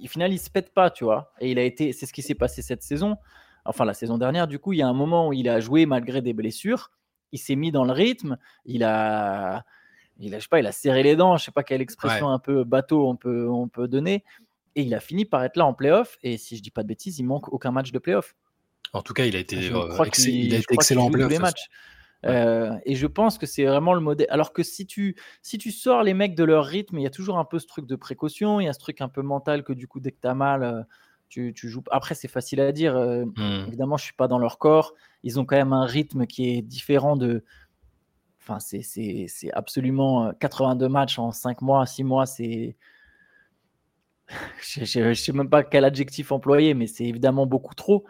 Au 0.01 0.07
final, 0.07 0.33
il 0.33 0.39
se 0.39 0.49
pète 0.49 0.73
pas, 0.73 0.89
tu 0.89 1.03
vois. 1.03 1.33
Et 1.39 1.51
il 1.51 1.59
a 1.59 1.63
été. 1.63 1.93
C'est 1.93 2.05
ce 2.05 2.13
qui 2.13 2.21
s'est 2.21 2.35
passé 2.35 2.61
cette 2.61 2.83
saison. 2.83 3.17
Enfin, 3.65 3.85
la 3.85 3.93
saison 3.93 4.17
dernière, 4.17 4.47
du 4.47 4.59
coup, 4.59 4.73
il 4.73 4.79
y 4.79 4.81
a 4.81 4.87
un 4.87 4.93
moment 4.93 5.29
où 5.29 5.33
il 5.33 5.47
a 5.47 5.59
joué 5.59 5.85
malgré 5.85 6.21
des 6.21 6.33
blessures. 6.33 6.91
Il 7.31 7.39
s'est 7.39 7.55
mis 7.55 7.71
dans 7.71 7.85
le 7.85 7.93
rythme. 7.93 8.37
Il 8.65 8.83
a 8.83 9.63
il 10.19 10.35
a, 10.35 10.39
pas, 10.49 10.59
il 10.59 10.67
a 10.67 10.71
serré 10.71 11.03
les 11.03 11.15
dents, 11.15 11.37
je 11.37 11.45
sais 11.45 11.51
pas 11.51 11.63
quelle 11.63 11.81
expression 11.81 12.29
un 12.29 12.39
peu 12.39 12.63
bateau 12.63 13.07
on 13.07 13.15
peut, 13.15 13.49
on 13.49 13.67
peut 13.67 13.87
donner. 13.87 14.23
Et 14.75 14.83
il 14.83 14.93
a 14.93 14.99
fini 14.99 15.25
par 15.25 15.43
être 15.43 15.57
là 15.57 15.65
en 15.65 15.73
playoff. 15.73 16.17
Et 16.23 16.37
si 16.37 16.55
je 16.57 16.61
dis 16.61 16.71
pas 16.71 16.83
de 16.83 16.87
bêtises, 16.87 17.19
il 17.19 17.23
manque 17.23 17.51
aucun 17.51 17.71
match 17.71 17.91
de 17.91 17.99
playoff. 17.99 18.35
En 18.91 19.01
tout 19.01 19.13
cas, 19.13 19.25
il 19.25 19.35
a 19.35 19.39
été, 19.39 19.71
euh, 19.71 20.03
excellent 20.69 21.05
en 21.05 21.11
playoff. 21.11 21.31
Euh, 22.25 22.77
et 22.85 22.95
je 22.95 23.07
pense 23.07 23.37
que 23.37 23.45
c'est 23.45 23.65
vraiment 23.65 23.93
le 23.93 23.99
modèle. 23.99 24.27
Alors 24.29 24.53
que 24.53 24.63
si 24.63 24.85
tu, 24.85 25.15
si 25.41 25.57
tu 25.57 25.71
sors 25.71 26.03
les 26.03 26.13
mecs 26.13 26.35
de 26.35 26.43
leur 26.43 26.65
rythme, 26.65 26.97
il 26.97 27.03
y 27.03 27.07
a 27.07 27.11
toujours 27.11 27.37
un 27.37 27.45
peu 27.45 27.59
ce 27.59 27.67
truc 27.67 27.85
de 27.85 27.95
précaution, 27.95 28.59
il 28.59 28.65
y 28.65 28.69
a 28.69 28.73
ce 28.73 28.79
truc 28.79 29.01
un 29.01 29.09
peu 29.09 29.21
mental 29.21 29.63
que 29.63 29.73
du 29.73 29.87
coup, 29.87 29.99
dès 29.99 30.11
que 30.11 30.21
tu 30.21 30.27
as 30.27 30.35
mal, 30.35 30.63
euh, 30.63 30.81
tu, 31.29 31.53
tu, 31.53 31.69
joues. 31.69 31.83
Après, 31.91 32.15
c'est 32.15 32.27
facile 32.27 32.61
à 32.61 32.71
dire. 32.71 32.95
Mmh. 32.95 33.65
Évidemment, 33.67 33.97
je 33.97 34.03
suis 34.03 34.13
pas 34.13 34.27
dans 34.27 34.37
leur 34.37 34.59
corps. 34.59 34.93
Ils 35.23 35.39
ont 35.39 35.45
quand 35.45 35.55
même 35.55 35.73
un 35.73 35.85
rythme 35.85 36.27
qui 36.27 36.49
est 36.49 36.61
différent 36.61 37.15
de, 37.17 37.43
Enfin, 38.45 38.59
c'est 38.59 39.29
absolument 39.53 40.33
82 40.33 40.89
matchs 40.89 41.17
en 41.17 41.31
5 41.31 41.61
mois, 41.61 41.85
6 41.85 42.03
mois, 42.03 42.25
c'est. 42.25 42.75
je 44.61 44.99
ne 44.99 45.13
sais 45.13 45.31
même 45.31 45.49
pas 45.49 45.63
quel 45.63 45.85
adjectif 45.85 46.31
employer, 46.31 46.73
mais 46.73 46.87
c'est 46.87 47.05
évidemment 47.05 47.45
beaucoup 47.45 47.75
trop. 47.75 48.05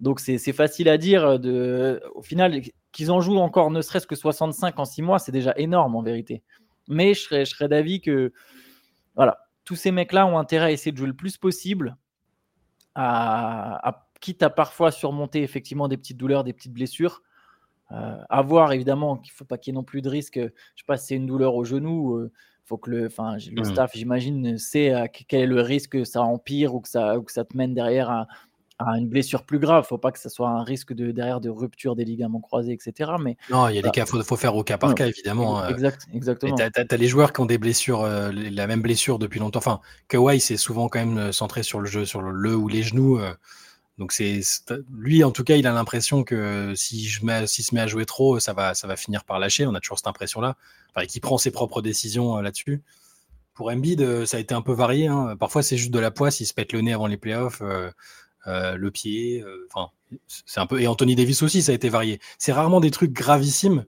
Donc 0.00 0.20
c'est 0.20 0.38
facile 0.52 0.88
à 0.90 0.98
dire. 0.98 1.38
De, 1.38 2.02
au 2.14 2.22
final, 2.22 2.60
qu'ils 2.92 3.10
en 3.10 3.20
jouent 3.20 3.38
encore 3.38 3.70
ne 3.70 3.82
serait-ce 3.82 4.06
que 4.06 4.14
65 4.14 4.78
en 4.78 4.84
6 4.84 5.02
mois, 5.02 5.18
c'est 5.18 5.32
déjà 5.32 5.52
énorme 5.56 5.96
en 5.96 6.02
vérité. 6.02 6.42
Mais 6.88 7.14
je 7.14 7.20
serais, 7.20 7.44
je 7.44 7.50
serais 7.50 7.68
d'avis 7.68 8.00
que 8.00 8.32
voilà, 9.14 9.38
tous 9.64 9.76
ces 9.76 9.92
mecs-là 9.92 10.26
ont 10.26 10.38
intérêt 10.38 10.66
à 10.66 10.70
essayer 10.72 10.92
de 10.92 10.96
jouer 10.96 11.06
le 11.06 11.14
plus 11.14 11.36
possible, 11.36 11.96
à, 12.94 14.06
quitte 14.20 14.42
à 14.42 14.50
parfois 14.50 14.90
surmonter 14.90 15.42
effectivement 15.42 15.88
des 15.88 15.96
petites 15.96 16.16
douleurs, 16.16 16.44
des 16.44 16.52
petites 16.52 16.72
blessures, 16.72 17.22
euh, 17.92 18.16
à 18.28 18.42
voir 18.42 18.72
évidemment 18.72 19.16
qu'il 19.16 19.32
ne 19.32 19.36
faut 19.36 19.44
pas 19.44 19.58
qu'il 19.58 19.72
y 19.72 19.74
ait 19.74 19.78
non 19.78 19.84
plus 19.84 20.02
de 20.02 20.08
risque. 20.08 20.38
Je 20.38 20.48
sais 20.76 20.86
pas 20.86 20.96
si 20.96 21.08
c'est 21.08 21.16
une 21.16 21.26
douleur 21.26 21.54
au 21.54 21.64
genou. 21.64 22.16
Euh, 22.16 22.32
faut 22.64 22.78
que 22.78 22.90
le, 22.90 23.06
enfin, 23.06 23.36
le 23.36 23.62
mmh. 23.62 23.64
staff, 23.64 23.92
j'imagine, 23.94 24.58
sait 24.58 25.10
quel 25.26 25.40
est 25.40 25.46
le 25.46 25.60
risque 25.60 25.92
que 25.92 26.04
ça 26.04 26.22
empire 26.22 26.74
ou 26.74 26.80
que 26.80 26.88
ça, 26.88 27.18
ou 27.18 27.22
que 27.22 27.32
ça 27.32 27.44
te 27.44 27.56
mène 27.56 27.74
derrière 27.74 28.10
à, 28.10 28.28
une 28.96 29.08
blessure 29.08 29.44
plus 29.44 29.58
grave. 29.58 29.86
Faut 29.86 29.98
pas 29.98 30.12
que 30.12 30.18
ça 30.18 30.28
soit 30.28 30.48
un 30.48 30.62
risque 30.62 30.92
de 30.92 31.10
derrière 31.10 31.40
de 31.40 31.48
rupture 31.50 31.96
des 31.96 32.04
ligaments 32.04 32.40
croisés, 32.40 32.72
etc. 32.72 33.12
Mais 33.20 33.36
non, 33.50 33.68
il 33.68 33.76
y 33.76 33.78
a 33.78 33.82
des 33.82 33.90
cas, 33.90 34.06
faut, 34.06 34.22
faut 34.22 34.36
faire 34.36 34.54
au 34.56 34.64
cas 34.64 34.78
par 34.78 34.94
cas, 34.94 35.06
évidemment. 35.06 35.60
Hein. 35.60 35.68
Exact, 35.68 36.06
exactement. 36.12 36.54
Tu 36.54 36.62
as, 36.62 36.96
les 36.96 37.08
joueurs 37.08 37.32
qui 37.32 37.40
ont 37.40 37.46
des 37.46 37.58
blessures, 37.58 38.06
la 38.06 38.66
même 38.66 38.82
blessure 38.82 39.18
depuis 39.18 39.40
longtemps. 39.40 39.58
Enfin, 39.58 39.80
Kawhi, 40.08 40.40
c'est 40.40 40.56
souvent 40.56 40.88
quand 40.88 41.04
même 41.04 41.32
centré 41.32 41.62
sur 41.62 41.80
le 41.80 41.86
jeu, 41.86 42.04
sur 42.04 42.22
le, 42.22 42.54
ou 42.54 42.68
les 42.68 42.82
genoux. 42.82 43.20
Donc 44.00 44.12
c'est 44.12 44.40
lui 44.90 45.22
en 45.24 45.30
tout 45.30 45.44
cas, 45.44 45.56
il 45.56 45.66
a 45.66 45.72
l'impression 45.72 46.24
que 46.24 46.72
si 46.74 47.06
je 47.06 47.24
mets, 47.24 47.46
s'il 47.46 47.66
se 47.66 47.74
met 47.74 47.82
à 47.82 47.86
jouer 47.86 48.06
trop, 48.06 48.40
ça 48.40 48.54
va, 48.54 48.72
ça 48.74 48.86
va 48.86 48.96
finir 48.96 49.24
par 49.24 49.38
lâcher. 49.38 49.66
On 49.66 49.74
a 49.74 49.80
toujours 49.80 49.98
cette 49.98 50.06
impression-là. 50.06 50.56
Enfin, 50.94 51.06
qui 51.06 51.20
prend 51.20 51.38
ses 51.38 51.50
propres 51.50 51.82
décisions 51.82 52.38
euh, 52.38 52.42
là-dessus. 52.42 52.82
Pour 53.54 53.70
Embiid, 53.70 54.00
euh, 54.00 54.26
ça 54.26 54.38
a 54.38 54.40
été 54.40 54.54
un 54.54 54.62
peu 54.62 54.72
varié. 54.72 55.06
Hein. 55.06 55.36
Parfois, 55.38 55.62
c'est 55.62 55.76
juste 55.76 55.92
de 55.92 55.98
la 55.98 56.10
poisse. 56.10 56.40
Il 56.40 56.46
se 56.46 56.54
pète 56.54 56.72
le 56.72 56.80
nez 56.80 56.92
avant 56.92 57.06
les 57.06 57.18
playoffs, 57.18 57.62
euh, 58.46 58.76
le 58.76 58.90
pied. 58.90 59.44
Enfin, 59.70 59.90
c'est 60.26 60.60
un 60.60 60.66
peu. 60.66 60.80
Et 60.80 60.86
Anthony 60.86 61.14
Davis 61.14 61.42
aussi, 61.42 61.62
ça 61.62 61.72
a 61.72 61.74
été 61.74 61.88
varié. 61.88 62.20
C'est 62.38 62.52
rarement 62.52 62.80
des 62.80 62.90
trucs 62.90 63.12
gravissimes, 63.12 63.84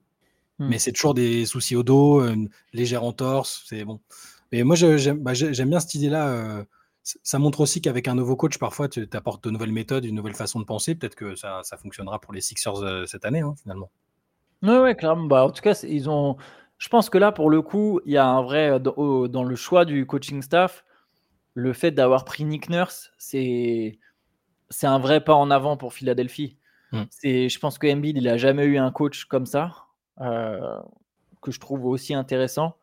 hmm. 0.58 0.68
mais 0.68 0.78
c'est 0.78 0.92
toujours 0.92 1.14
des 1.14 1.46
soucis 1.46 1.76
au 1.76 1.82
dos, 1.82 2.20
une 2.22 2.48
légère 2.72 3.04
entorse. 3.04 3.64
C'est 3.66 3.84
bon. 3.84 4.00
Mais 4.52 4.62
moi, 4.64 4.76
bah, 5.16 5.34
j'aime 5.34 5.70
bien 5.70 5.80
cette 5.80 5.94
idée-là 5.94 6.64
ça 7.02 7.38
montre 7.38 7.60
aussi 7.60 7.80
qu'avec 7.80 8.08
un 8.08 8.14
nouveau 8.14 8.36
coach, 8.36 8.58
parfois, 8.58 8.88
tu 8.88 9.08
apportes 9.12 9.44
de 9.44 9.50
nouvelles 9.50 9.72
méthodes, 9.72 10.04
une 10.04 10.14
nouvelle 10.14 10.34
façon 10.34 10.60
de 10.60 10.64
penser. 10.64 10.94
Peut-être 10.94 11.14
que 11.14 11.34
ça, 11.34 11.62
fonctionnera 11.76 12.20
pour 12.20 12.32
les 12.32 12.40
Sixers 12.40 12.82
euh, 12.82 13.06
cette 13.06 13.24
année, 13.24 13.40
hein, 13.40 13.54
finalement. 13.60 13.90
Oui, 14.62 14.76
ouais, 14.76 14.94
clairement. 14.94 15.26
Bah, 15.26 15.44
en 15.44 15.50
tout 15.50 15.62
cas, 15.62 15.78
ils 15.88 16.08
ont. 16.08 16.36
Je 16.78 16.88
pense 16.88 17.10
que 17.10 17.18
là, 17.18 17.32
pour 17.32 17.50
le 17.50 17.62
coup, 17.62 18.00
il 18.06 18.12
y 18.12 18.16
a 18.16 18.26
un 18.26 18.42
vrai 18.42 18.80
dans, 18.80 19.44
le 19.44 19.56
choix 19.56 19.84
du 19.84 20.06
coaching 20.06 20.42
staff. 20.42 20.84
Le 21.54 21.72
fait 21.72 21.90
d'avoir 21.90 22.24
pris 22.24 22.44
Nick 22.44 22.70
Nurse, 22.70 23.12
c'est 23.18 23.98
c'est 24.72 24.86
un 24.86 24.98
vrai 24.98 25.22
pas 25.22 25.34
en 25.34 25.50
avant 25.50 25.76
pour 25.76 25.92
Philadelphie. 25.92 26.56
C'est, 27.08 27.48
je 27.48 27.58
pense 27.58 27.78
que 27.78 27.86
Embiid, 27.86 28.18
il 28.18 28.28
a 28.28 28.36
jamais 28.36 28.64
eu 28.64 28.76
un 28.76 28.90
coach 28.90 29.24
comme 29.24 29.46
ça, 29.46 29.86
euh, 30.20 30.78
que 31.40 31.50
je 31.50 31.58
trouve 31.58 31.86
aussi 31.86 32.12
intéressant. 32.12 32.76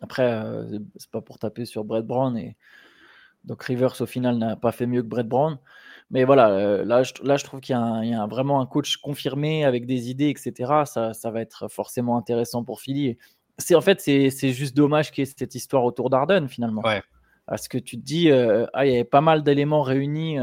Après, 0.00 0.22
euh, 0.22 0.78
c'est 0.96 1.10
pas 1.10 1.20
pour 1.20 1.38
taper 1.38 1.66
sur 1.66 1.84
Brett 1.84 2.06
Brown 2.06 2.34
et 2.38 2.56
donc 3.44 3.62
Rivers, 3.64 4.00
au 4.00 4.06
final, 4.06 4.38
n'a 4.38 4.56
pas 4.56 4.72
fait 4.72 4.86
mieux 4.86 5.02
que 5.02 5.08
Brett 5.08 5.28
Brown. 5.28 5.58
Mais 6.10 6.24
voilà, 6.24 6.50
euh, 6.50 6.84
là, 6.84 7.02
je, 7.02 7.12
là, 7.22 7.36
je 7.36 7.44
trouve 7.44 7.60
qu'il 7.60 7.74
y, 7.74 8.14
a, 8.14 8.26
vraiment 8.26 8.60
un 8.60 8.66
coach 8.66 8.98
confirmé 8.98 9.64
avec 9.64 9.86
des 9.86 10.10
idées, 10.10 10.28
etc. 10.28 10.82
Ça, 10.84 11.12
ça 11.14 11.30
va 11.30 11.40
être 11.40 11.68
forcément 11.68 12.16
intéressant 12.16 12.64
pour 12.64 12.80
Philly. 12.80 13.16
C'est 13.58 13.74
en 13.74 13.80
fait, 13.80 14.00
c'est 14.00 14.30
juste 14.52 14.76
dommage 14.76 15.10
qu'il 15.10 15.22
y 15.24 15.28
ait 15.28 15.34
cette 15.38 15.54
histoire 15.54 15.84
autour 15.84 16.10
d'Arden 16.10 16.48
finalement. 16.48 16.82
Parce 17.46 17.68
que 17.68 17.78
tu 17.78 17.96
te 17.98 18.02
dis, 18.02 18.30
euh, 18.30 18.66
ah, 18.72 18.86
il 18.86 18.92
y 18.92 18.94
avait 18.94 19.04
pas 19.04 19.20
mal 19.20 19.42
d'éléments 19.42 19.82
réunis 19.82 20.38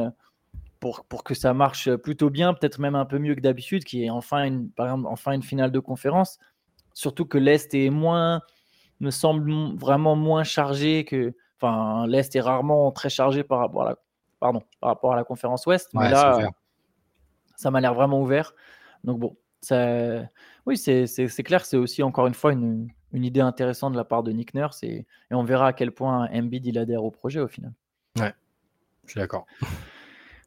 pour, 0.79 1.05
pour 1.05 1.23
que 1.23 1.33
ça 1.33 1.53
marche 1.53 1.93
plutôt 1.97 2.29
bien, 2.29 2.53
peut-être 2.53 2.79
même 2.79 2.95
un 2.95 3.05
peu 3.05 3.19
mieux 3.19 3.35
que 3.35 3.41
d'habitude, 3.41 3.83
qui 3.83 4.05
est 4.05 4.09
enfin 4.09 4.43
une, 4.43 4.69
par 4.69 4.87
exemple, 4.87 5.07
enfin 5.07 5.33
une 5.33 5.43
finale 5.43 5.71
de 5.71 5.79
conférence. 5.79 6.39
Surtout 6.93 7.25
que 7.25 7.37
l'Est 7.37 7.73
est 7.73 7.89
moins, 7.89 8.41
me 8.99 9.11
semble 9.11 9.77
vraiment 9.77 10.15
moins 10.15 10.43
chargé 10.43 11.05
que, 11.05 11.35
Enfin, 11.61 12.07
l'Est 12.07 12.35
est 12.35 12.41
rarement 12.41 12.91
très 12.91 13.09
chargé 13.09 13.43
par 13.43 13.59
rapport 13.59 13.81
à 13.81 13.89
la, 13.89 13.97
pardon, 14.39 14.63
par 14.79 14.91
rapport 14.91 15.13
à 15.13 15.15
la 15.17 15.25
conférence 15.25 15.65
Ouest. 15.65 15.89
Mais 15.93 16.09
là, 16.09 16.49
ça 17.57 17.69
m'a 17.69 17.81
l'air 17.81 17.93
vraiment 17.93 18.21
ouvert. 18.21 18.53
Donc 19.03 19.19
bon, 19.19 19.37
ça... 19.59 20.23
oui, 20.65 20.77
c'est 20.77 21.43
clair, 21.43 21.65
c'est 21.65 21.77
aussi 21.77 22.01
encore 22.01 22.27
une 22.27 22.33
fois 22.33 22.53
une, 22.53 22.87
une, 23.11 23.25
idée 23.25 23.41
intéressante 23.41 23.91
de 23.91 23.97
la 23.97 24.05
part 24.05 24.23
de 24.23 24.31
Nick 24.31 24.53
Nurse 24.53 24.83
et, 24.83 25.05
et, 25.31 25.35
on 25.35 25.43
verra 25.43 25.67
à 25.67 25.73
quel 25.73 25.91
point 25.91 26.29
Embiid 26.31 26.65
il 26.65 26.77
adhère 26.77 27.03
au 27.03 27.11
projet 27.11 27.41
au 27.41 27.47
final. 27.49 27.73
Ouais, 28.17 28.33
je 29.05 29.11
suis 29.11 29.19
d'accord. 29.19 29.45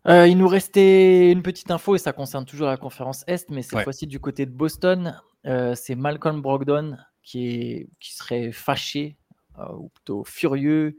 Euh, 0.08 0.26
il 0.26 0.36
nous 0.36 0.48
restait 0.48 1.30
une 1.30 1.42
petite 1.42 1.70
info 1.70 1.94
et 1.94 1.98
ça 1.98 2.12
concerne 2.12 2.44
toujours 2.44 2.66
la 2.66 2.76
conférence 2.76 3.24
Est, 3.28 3.50
mais 3.50 3.62
cette 3.62 3.82
fois-ci 3.82 4.06
du 4.06 4.18
côté 4.18 4.46
de 4.46 4.50
Boston. 4.50 5.20
Euh, 5.46 5.74
c'est 5.74 5.94
Malcolm 5.94 6.40
Brogdon 6.40 6.96
qui, 7.22 7.46
est, 7.46 7.88
qui 8.00 8.14
serait 8.14 8.52
fâché 8.52 9.16
euh, 9.58 9.64
ou 9.76 9.88
plutôt 9.88 10.24
furieux 10.24 10.96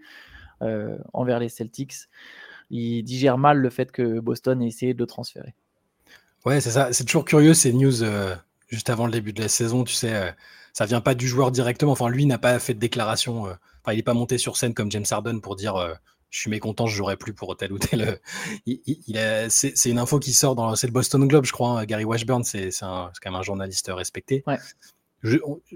envers 1.11 1.39
les 1.39 1.49
Celtics. 1.49 1.93
Il 2.69 3.03
digère 3.03 3.37
mal 3.37 3.57
le 3.57 3.69
fait 3.69 3.91
que 3.91 4.21
Boston 4.21 4.61
ait 4.61 4.67
essayé 4.67 4.93
de 4.93 4.99
le 4.99 5.05
transférer. 5.05 5.53
Ouais, 6.45 6.61
c'est 6.61 6.71
ça. 6.71 6.93
C'est 6.93 7.03
toujours 7.03 7.25
curieux 7.25 7.53
ces 7.53 7.73
news 7.73 8.05
juste 8.69 8.89
avant 8.89 9.05
le 9.05 9.11
début 9.11 9.33
de 9.33 9.41
la 9.41 9.49
saison. 9.49 9.83
Tu 9.83 9.93
sais, 9.93 10.33
ça 10.71 10.85
vient 10.85 11.01
pas 11.01 11.15
du 11.15 11.27
joueur 11.27 11.51
directement. 11.51 11.91
Enfin, 11.91 12.07
lui 12.07 12.25
n'a 12.25 12.37
pas 12.37 12.57
fait 12.59 12.73
de 12.73 12.79
déclaration. 12.79 13.41
Enfin, 13.41 13.91
il 13.91 13.97
n'est 13.97 14.03
pas 14.03 14.13
monté 14.13 14.37
sur 14.37 14.55
scène 14.55 14.73
comme 14.73 14.89
James 14.89 15.03
Harden 15.11 15.41
pour 15.41 15.57
dire 15.57 15.75
je 16.33 16.39
suis 16.39 16.49
mécontent, 16.49 16.87
je 16.87 16.95
jouerai 16.95 17.15
plus 17.15 17.33
pour 17.33 17.55
tel 17.55 17.71
ou 17.71 17.77
tel. 17.77 18.19
il, 18.65 19.47
c'est, 19.49 19.85
une 19.85 19.99
info 19.99 20.19
qui 20.19 20.33
sort 20.33 20.55
dans 20.55 20.75
c'est 20.75 20.87
le 20.87 20.93
Boston 20.93 21.27
Globe, 21.27 21.45
je 21.45 21.51
crois. 21.51 21.79
Hein. 21.79 21.85
Gary 21.85 22.05
Washburn, 22.05 22.43
c'est, 22.43 22.69
quand 22.79 23.11
même 23.25 23.35
un 23.35 23.43
journaliste 23.43 23.91
respecté. 23.93 24.43
Ouais 24.47 24.57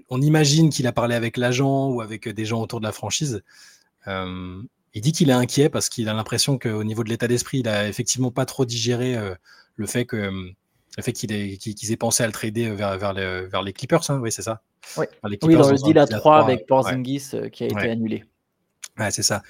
on, 0.10 0.22
imagine 0.22 0.70
qu'il 0.70 0.88
a 0.88 0.92
parlé 0.92 1.16
avec 1.16 1.38
l'agent 1.38 1.90
ou 1.90 2.02
avec 2.02 2.28
des 2.28 2.46
gens 2.46 2.62
autour 2.62 2.80
de 2.80 2.86
la 2.86 2.92
franchise. 2.92 3.44
Euh, 4.08 4.62
il 4.94 5.02
dit 5.02 5.12
qu'il 5.12 5.30
est 5.30 5.34
inquiet 5.34 5.70
parce 5.70 5.90
qu'il 5.90 6.10
a 6.10 6.14
l'impression 6.14 6.58
qu'au 6.58 6.84
niveau 6.84 7.04
de 7.04 7.10
l'état 7.10 7.28
d'esprit, 7.28 7.60
il 7.60 7.68
a 7.68 7.88
effectivement 7.88 8.32
pas 8.32 8.46
trop 8.46 8.66
digéré 8.66 9.16
euh, 9.16 9.36
le 9.76 9.86
fait 9.86 10.06
que 10.06 10.16
le 10.98 11.04
fait 11.04 11.14
qu'il 11.14 11.58
qu'ils 11.60 11.92
aient 11.92 11.98
pensé 11.98 12.24
à 12.24 12.26
le 12.26 12.34
trader 12.34 12.72
vers, 12.72 12.98
vers, 12.98 13.14
vers 13.14 13.62
les 13.62 13.74
Clippers, 13.74 14.10
hein, 14.10 14.20
oui, 14.20 14.32
c'est 14.32 14.42
ça. 14.42 14.62
Oui, 14.98 15.06
dans 15.22 15.70
le 15.70 15.84
deal 15.84 16.00
à 16.00 16.08
3 16.08 16.44
avec 16.44 16.66
Porzingis 16.66 17.32
euh, 17.34 17.50
qui 17.50 17.64
a 17.64 17.68
été 17.68 17.90
annulé. 17.90 18.24
Ouais, 18.98 19.12
c'est 19.12 19.24
ça. 19.24 19.44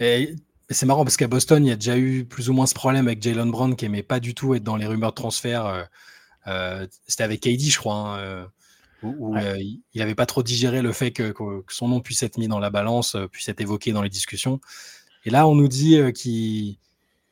Et 0.00 0.34
c'est 0.70 0.86
marrant 0.86 1.04
parce 1.04 1.16
qu'à 1.16 1.28
Boston, 1.28 1.64
il 1.64 1.68
y 1.68 1.72
a 1.72 1.76
déjà 1.76 1.96
eu 1.96 2.24
plus 2.24 2.50
ou 2.50 2.52
moins 2.52 2.66
ce 2.66 2.74
problème 2.74 3.06
avec 3.06 3.22
Jalen 3.22 3.50
Brown 3.50 3.74
qui 3.76 3.84
aimait 3.86 4.02
pas 4.02 4.20
du 4.20 4.34
tout 4.34 4.54
être 4.54 4.62
dans 4.62 4.76
les 4.76 4.86
rumeurs 4.86 5.10
de 5.10 5.16
transfert. 5.16 5.88
C'était 7.06 7.24
avec 7.24 7.40
KD, 7.40 7.70
je 7.70 7.78
crois. 7.78 8.18
Hein, 8.18 8.48
où, 9.02 9.36
euh, 9.36 9.56
il 9.58 9.80
n'avait 9.94 10.14
pas 10.14 10.26
trop 10.26 10.42
digéré 10.42 10.82
le 10.82 10.92
fait 10.92 11.12
que, 11.12 11.34
son 11.68 11.88
nom 11.88 12.00
puisse 12.00 12.22
être 12.22 12.38
mis 12.38 12.48
dans 12.48 12.58
la 12.58 12.70
balance, 12.70 13.14
euh, 13.14 13.26
puisse 13.28 13.48
être 13.48 13.60
évoqué 13.60 13.92
dans 13.92 14.02
les 14.02 14.08
discussions. 14.08 14.60
Et 15.24 15.30
là, 15.30 15.46
on 15.46 15.54
nous 15.54 15.68
dit 15.68 15.98
euh, 15.98 16.10
qu'il 16.10 16.78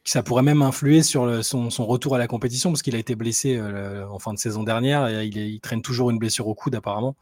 ça 0.05 0.23
pourrait 0.23 0.43
même 0.43 0.63
influer 0.63 1.03
sur 1.03 1.45
son, 1.45 1.69
retour 1.87 2.15
à 2.15 2.19
la 2.19 2.29
compétition 2.29 2.71
parce 2.71 2.83
qu'il 2.83 2.95
a 2.95 2.99
été 2.99 3.17
blessé 3.17 3.57
euh, 3.57 4.09
en 4.09 4.21
fin 4.21 4.33
de 4.33 4.39
saison 4.39 4.63
dernière 4.63 5.09
et 5.09 5.27
il, 5.27 5.61
traîne 5.61 5.83
toujours 5.83 6.11
une 6.11 6.19
blessure 6.19 6.47
au 6.47 6.55
coude 6.55 6.77
apparemment. 6.77 7.17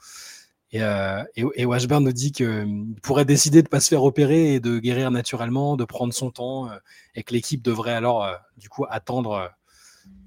Et, 0.74 0.82
euh, 0.82 1.22
Washburn 1.64 2.02
nous 2.02 2.12
dit 2.12 2.32
qu'il 2.32 2.96
pourrait 3.00 3.24
décider 3.24 3.62
de 3.62 3.68
ne 3.68 3.70
pas 3.70 3.78
se 3.78 3.88
faire 3.88 4.02
opérer 4.02 4.54
et 4.54 4.60
de 4.60 4.80
guérir 4.80 5.12
naturellement, 5.12 5.76
de 5.76 5.84
prendre 5.84 6.12
son 6.12 6.32
temps 6.32 6.68
euh, 6.68 6.76
et 7.14 7.22
que 7.22 7.32
l'équipe 7.32 7.62
devrait 7.62 7.92
alors 7.92 8.28
du 8.56 8.68
coup 8.68 8.84
attendre 8.90 9.52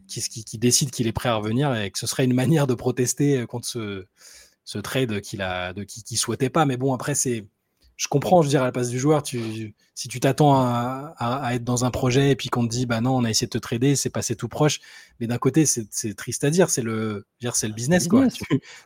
qu'il 0.08 0.60
décide 0.62 0.92
qu'il 0.92 1.06
est 1.06 1.12
prêt 1.12 1.28
à 1.28 1.36
revenir 1.36 1.76
et 1.76 1.92
que 1.92 2.00
ce 2.00 2.08
serait 2.08 2.24
une 2.24 2.34
manière 2.34 2.66
de 2.66 2.76
protester 2.76 3.46
contre 3.46 3.68
ce, 3.68 4.78
trade 4.80 5.20
qu'il 5.20 5.42
a, 5.42 5.74
souhaitait 6.16 6.50
pas. 6.50 6.66
Mais 6.66 6.78
bon, 6.78 6.94
après, 6.94 7.14
c'est 7.14 7.46
je 7.98 8.08
comprends, 8.08 8.44
je 8.44 8.48
veux 8.48 8.52
dire, 8.52 8.62
à 8.62 8.66
la 8.66 8.72
place 8.72 8.90
du 8.90 9.00
joueur, 9.00 9.24
tu, 9.24 9.74
si 9.96 10.08
tu 10.08 10.20
t'attends 10.20 10.56
à, 10.56 11.50
être 11.54 11.64
dans 11.64 11.84
un 11.84 11.90
projet 11.90 12.30
et 12.30 12.36
puis 12.36 12.50
qu'on 12.50 12.64
te 12.64 12.72
dit, 12.72 12.86
bah 12.86 13.02
non, 13.02 13.18
on 13.18 13.24
a 13.24 13.30
essayé 13.32 13.48
de 13.48 13.52
te 13.52 13.58
trader, 13.58 13.96
c'est 13.96 14.12
passé 14.12 14.36
tout 14.36 14.48
proche. 14.48 14.80
Mais 15.20 15.26
d'un 15.26 15.40
côté, 15.40 15.66
c'est 15.66 16.14
triste 16.16 16.44
à 16.44 16.52
dire, 16.52 16.70
c'est 16.70 16.84
le, 16.84 17.26
le 17.42 17.74
business, 17.74 18.08
quoi. 18.08 18.28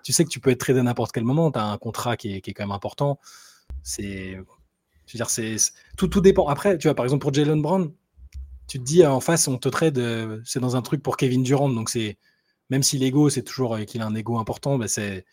Tu, 0.04 0.14
sais 0.14 0.24
que 0.24 0.30
tu 0.30 0.40
peux 0.40 0.50
être 0.50 0.62
tradé 0.62 0.80
à 0.80 0.84
n'importe 0.84 1.12
quel 1.12 1.26
moment, 1.26 1.52
tu 1.52 1.60
as 1.60 1.66
un 1.66 1.78
contrat 1.78 2.16
qui 2.16 2.36
est, 2.36 2.42
qui 2.42 2.52
est, 2.52 2.54
quand 2.54 2.64
même 2.64 2.72
important. 2.72 3.20
C'est, 3.84 4.40
je 5.06 5.14
veux 5.14 5.18
dire, 5.18 5.30
c'est, 5.30 5.58
tout, 5.98 6.08
tout 6.08 6.22
dépend. 6.22 6.48
Après, 6.48 6.78
tu 6.78 6.88
vois, 6.88 6.96
par 6.96 7.06
exemple, 7.06 7.22
pour 7.22 7.34
Jalen 7.34 7.62
Brown, 7.62 7.92
tu 8.70 8.80
te 8.80 8.84
dis, 8.86 9.06
en 9.06 9.20
face, 9.20 9.50
on 9.50 9.58
te 9.58 9.68
trade, 9.68 9.98
euh, 9.98 10.40
c'est 10.46 10.62
dans 10.62 10.78
un 10.78 10.82
truc 10.82 11.04
pour 11.04 11.18
Kevin 11.18 11.44
Durant, 11.44 11.68
donc 11.70 11.90
c'est, 11.90 12.18
même 12.70 12.84
si 12.84 12.98
l'ego, 12.98 13.30
c'est 13.30 13.44
toujours 13.44 13.76
euh, 13.76 13.84
qu'il 13.84 14.02
a 14.02 14.06
un 14.06 14.16
ego 14.16 14.38
important, 14.38 14.78
bah 14.78 14.88
c'est, 14.88 15.26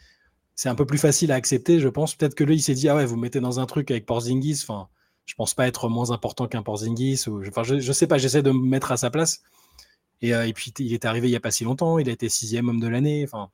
c'est 0.59 0.69
un 0.69 0.75
peu 0.75 0.87
plus 0.87 0.99
facile 0.99 1.31
à 1.31 1.37
accepter, 1.37 1.79
je 1.79 1.87
pense. 1.87 2.17
Peut-être 2.17 2.35
que 2.35 2.43
lui, 2.43 2.57
il 2.57 2.61
s'est 2.61 2.75
dit, 2.75 2.89
ah 2.89 2.97
ouais, 2.97 3.07
vous 3.07 3.17
mettez 3.17 3.39
dans 3.39 3.61
un 3.61 3.67
truc 3.67 3.93
avec 3.93 4.07
Porzingis. 4.07 4.59
Enfin, 4.65 4.89
je 5.25 5.35
pense 5.37 5.55
pas 5.55 5.69
être 5.69 5.89
moins 5.89 6.11
important 6.11 6.49
qu'un 6.49 6.65
Porzingis. 6.65 7.29
Ou... 7.29 7.47
Enfin, 7.47 7.63
je, 7.63 7.79
je 7.79 7.93
sais 7.93 8.09
pas, 8.09 8.19
j'essaie 8.19 8.43
de 8.43 8.51
me 8.51 8.67
mettre 8.67 8.91
à 8.91 8.97
sa 8.97 9.09
place. 9.09 9.45
Et, 10.21 10.35
euh, 10.35 10.49
et, 10.49 10.53
puis, 10.53 10.75
il 10.81 10.93
est 10.93 11.05
arrivé 11.05 11.29
il 11.29 11.31
y 11.31 11.37
a 11.37 11.41
pas 11.41 11.53
si 11.53 11.63
longtemps. 11.63 12.01
Il 12.01 12.09
a 12.09 12.13
été 12.13 12.29
sixième 12.29 12.69
homme 12.69 12.81
de 12.81 12.89
l'année. 12.89 13.23
Enfin. 13.23 13.51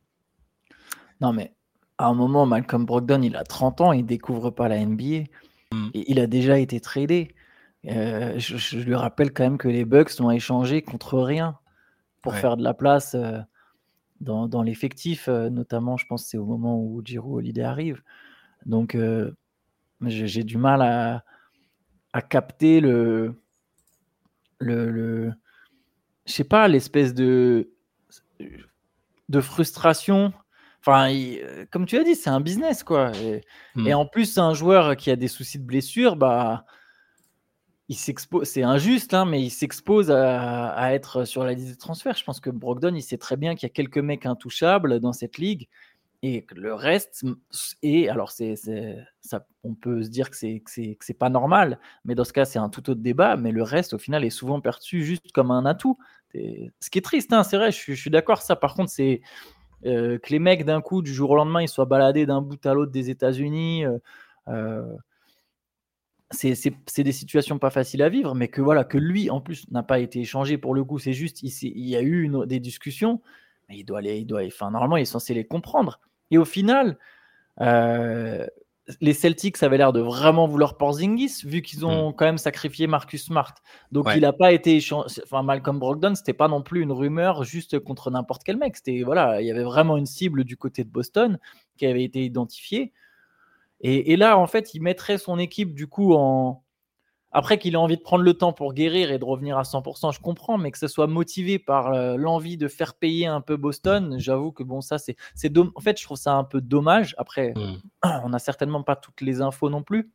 Non, 1.20 1.34
mais 1.34 1.52
à 1.98 2.06
un 2.06 2.14
moment, 2.14 2.46
Malcolm 2.46 2.86
Brogdon, 2.86 3.20
il 3.20 3.36
a 3.36 3.44
30 3.44 3.82
ans, 3.82 3.92
il 3.92 4.06
découvre 4.06 4.48
pas 4.48 4.68
la 4.68 4.82
NBA. 4.82 5.24
Hmm. 5.72 5.88
Et 5.92 6.10
il 6.10 6.18
a 6.18 6.26
déjà 6.26 6.58
été 6.58 6.80
tradé. 6.80 7.34
Euh, 7.86 8.38
je, 8.38 8.78
lui 8.78 8.94
rappelle 8.94 9.30
quand 9.30 9.44
même 9.44 9.58
que 9.58 9.68
les 9.68 9.84
Bucks 9.84 10.18
ont 10.20 10.30
échangé 10.30 10.80
contre 10.80 11.18
rien 11.18 11.58
pour 12.22 12.34
faire 12.34 12.56
de 12.56 12.64
la 12.64 12.72
place. 12.72 13.14
Euh, 13.14 13.40
dans, 14.24 14.62
l'effectif, 14.62 15.28
euh, 15.28 15.50
notamment, 15.50 15.96
je 15.96 16.06
pense 16.06 16.24
c'est 16.24 16.38
au 16.38 16.44
moment 16.44 16.80
où 16.80 17.02
Giro 17.04 17.38
Holiday 17.38 17.62
arrive. 17.62 18.02
Donc, 18.66 18.94
euh, 18.94 19.32
j'ai 20.06 20.42
du 20.42 20.56
mal 20.56 20.82
à, 20.82 21.24
à, 22.12 22.22
capter 22.22 22.80
le, 22.80 23.34
le, 24.58 24.90
le 24.90 25.32
je 26.26 26.32
sais 26.32 26.44
pas, 26.44 26.68
l'espèce 26.68 27.14
de, 27.14 27.70
de 29.28 29.40
frustration. 29.40 30.32
Enfin, 30.80 31.10
comme 31.70 31.86
tu 31.86 31.96
as 31.96 32.04
dit, 32.04 32.14
c'est 32.14 32.30
un 32.30 32.40
business, 32.40 32.82
quoi. 32.82 33.12
Et, 33.16 33.42
et 33.76 33.92
mmh. 33.92 33.94
en 33.94 34.06
plus, 34.06 34.38
un 34.38 34.54
joueur 34.54 34.96
qui 34.96 35.10
a 35.10 35.16
des 35.16 35.28
soucis 35.28 35.58
de 35.58 35.64
blessure, 35.64 36.16
bah, 36.16 36.66
il 37.88 37.96
s'expose, 37.96 38.48
c'est 38.48 38.62
injuste, 38.62 39.12
hein, 39.14 39.24
mais 39.26 39.42
il 39.42 39.50
s'expose 39.50 40.10
à, 40.10 40.94
être 40.94 41.24
sur 41.24 41.44
la 41.44 41.52
liste 41.52 41.68
des 41.68 41.76
transferts. 41.76 42.16
Je 42.16 42.24
pense 42.24 42.40
que 42.40 42.50
Brogdon, 42.50 42.94
il 42.94 43.02
sait 43.02 43.18
très 43.18 43.36
bien 43.36 43.54
qu'il 43.54 43.66
y 43.68 43.70
a 43.70 43.74
quelques 43.74 43.98
mecs 43.98 44.26
intouchables 44.26 45.00
dans 45.00 45.12
cette 45.12 45.38
ligue 45.38 45.68
et 46.22 46.42
que 46.42 46.54
le 46.54 46.72
reste 46.72 47.22
et 47.82 48.08
alors 48.08 48.30
c'est, 48.30 48.54
on 49.62 49.74
peut 49.74 50.02
se 50.02 50.08
dire 50.08 50.30
que 50.30 50.36
c'est, 50.36 50.60
que 50.60 50.70
c'est, 50.70 50.96
c'est 50.98 51.18
pas 51.18 51.28
normal, 51.28 51.78
mais 52.06 52.14
dans 52.14 52.24
ce 52.24 52.32
cas, 52.32 52.46
c'est 52.46 52.58
un 52.58 52.70
tout 52.70 52.88
autre 52.88 53.02
débat. 53.02 53.36
Mais 53.36 53.52
le 53.52 53.62
reste, 53.62 53.92
au 53.92 53.98
final, 53.98 54.24
est 54.24 54.30
souvent 54.30 54.62
perçu 54.62 55.04
juste 55.04 55.32
comme 55.32 55.50
un 55.50 55.66
atout. 55.66 55.98
ce 56.32 56.90
qui 56.90 56.98
est 56.98 57.02
triste, 57.02 57.34
hein, 57.34 57.42
c'est 57.42 57.58
vrai, 57.58 57.72
je, 57.72 57.92
suis 57.92 58.10
d'accord. 58.10 58.40
Ça, 58.40 58.56
par 58.56 58.74
contre, 58.74 58.90
c'est 58.90 59.20
euh, 59.84 60.18
que 60.18 60.30
les 60.30 60.38
mecs 60.38 60.64
d'un 60.64 60.80
coup, 60.80 61.02
du 61.02 61.12
jour 61.12 61.30
au 61.30 61.36
lendemain, 61.36 61.60
ils 61.60 61.68
soient 61.68 61.84
baladés 61.84 62.24
d'un 62.24 62.40
bout 62.40 62.64
à 62.64 62.72
l'autre 62.72 62.92
des 62.92 63.10
États-Unis. 63.10 63.84
Euh, 63.84 63.98
euh, 64.48 64.96
c'est 66.30 67.02
des 67.02 67.12
situations 67.12 67.58
pas 67.58 67.70
faciles 67.70 68.02
à 68.02 68.08
vivre, 68.08 68.34
mais 68.34 68.48
que 68.48 68.60
voilà, 68.60 68.84
que 68.84 68.98
lui 68.98 69.30
en 69.30 69.40
plus 69.40 69.70
n'a 69.70 69.82
pas 69.82 69.98
été 69.98 70.20
échangé 70.20 70.58
pour 70.58 70.74
le 70.74 70.84
coup, 70.84 70.98
c'est 70.98 71.12
juste, 71.12 71.42
il, 71.42 71.52
il, 71.62 71.88
y 71.88 71.96
a 71.96 72.02
eu 72.02 72.30
des 72.46 72.60
discussions, 72.60 73.20
mais 73.68 73.78
il 73.78 73.84
doit 73.84 73.98
aller, 73.98 74.18
il 74.18 74.26
doit, 74.26 74.42
enfin 74.46 74.70
normalement 74.70 74.96
il 74.96 75.02
est 75.02 75.06
censé 75.06 75.34
les 75.34 75.44
comprendre. 75.44 76.00
Et 76.30 76.38
au 76.38 76.44
final, 76.44 76.98
euh, 77.60 78.46
les 79.00 79.14
Celtics 79.14 79.62
avaient 79.62 79.78
l'air 79.78 79.92
de 79.92 80.00
vraiment 80.00 80.46
vouloir 80.46 80.76
Porzingis, 80.76 81.42
vu 81.44 81.62
qu'ils 81.62 81.86
ont 81.86 82.10
mm. 82.10 82.14
quand 82.14 82.24
même 82.26 82.38
sacrifié 82.38 82.86
Marcus 82.86 83.24
Smart. 83.24 83.54
Donc 83.92 84.08
il 84.14 84.22
n'a 84.22 84.32
pas 84.32 84.52
été 84.52 84.76
échangé. 84.76 85.22
Enfin, 85.24 85.42
Malcolm 85.42 85.78
Brogdon, 85.78 86.14
c'était 86.14 86.34
pas 86.34 86.48
non 86.48 86.62
plus 86.62 86.82
une 86.82 86.92
rumeur 86.92 87.44
juste 87.44 87.78
contre 87.78 88.10
n'importe 88.10 88.42
quel 88.44 88.56
mec. 88.56 88.76
C'était 88.76 89.02
voilà, 89.02 89.40
il 89.40 89.46
y 89.46 89.50
avait 89.50 89.64
vraiment 89.64 89.96
une 89.96 90.06
cible 90.06 90.44
du 90.44 90.56
côté 90.56 90.84
de 90.84 90.90
Boston 90.90 91.38
qui 91.76 91.86
avait 91.86 92.04
été 92.04 92.24
identifiée. 92.24 92.92
Et, 93.86 94.16
là, 94.16 94.38
en 94.38 94.46
fait, 94.46 94.72
il 94.72 94.80
mettrait 94.80 95.18
son 95.18 95.38
équipe 95.38 95.74
du 95.74 95.86
coup 95.86 96.14
en. 96.14 96.62
Après 97.36 97.58
qu'il 97.58 97.74
ait 97.74 97.76
envie 97.76 97.96
de 97.96 98.02
prendre 98.02 98.22
le 98.22 98.32
temps 98.32 98.52
pour 98.52 98.74
guérir 98.74 99.10
et 99.10 99.18
de 99.18 99.24
revenir 99.24 99.58
à 99.58 99.62
100%, 99.62 100.14
je 100.14 100.20
comprends, 100.20 100.56
mais 100.56 100.70
que 100.70 100.78
ce 100.78 100.86
soit 100.86 101.08
motivé 101.08 101.58
par 101.58 101.92
euh, 101.92 102.16
l'envie 102.16 102.56
de 102.56 102.68
faire 102.68 102.94
payer 102.94 103.26
un 103.26 103.40
peu 103.40 103.56
Boston, 103.56 104.14
j'avoue 104.18 104.52
que 104.52 104.62
bon, 104.62 104.80
ça, 104.80 104.98
c'est. 104.98 105.16
En 105.76 105.80
fait, 105.80 105.98
je 105.98 106.04
trouve 106.04 106.16
ça 106.16 106.34
un 106.34 106.44
peu 106.44 106.62
dommage. 106.62 107.14
Après, 107.18 107.52
mmh. 107.54 107.82
on 108.24 108.30
n'a 108.30 108.38
certainement 108.38 108.82
pas 108.82 108.96
toutes 108.96 109.20
les 109.20 109.42
infos 109.42 109.68
non 109.68 109.82
plus. 109.82 110.10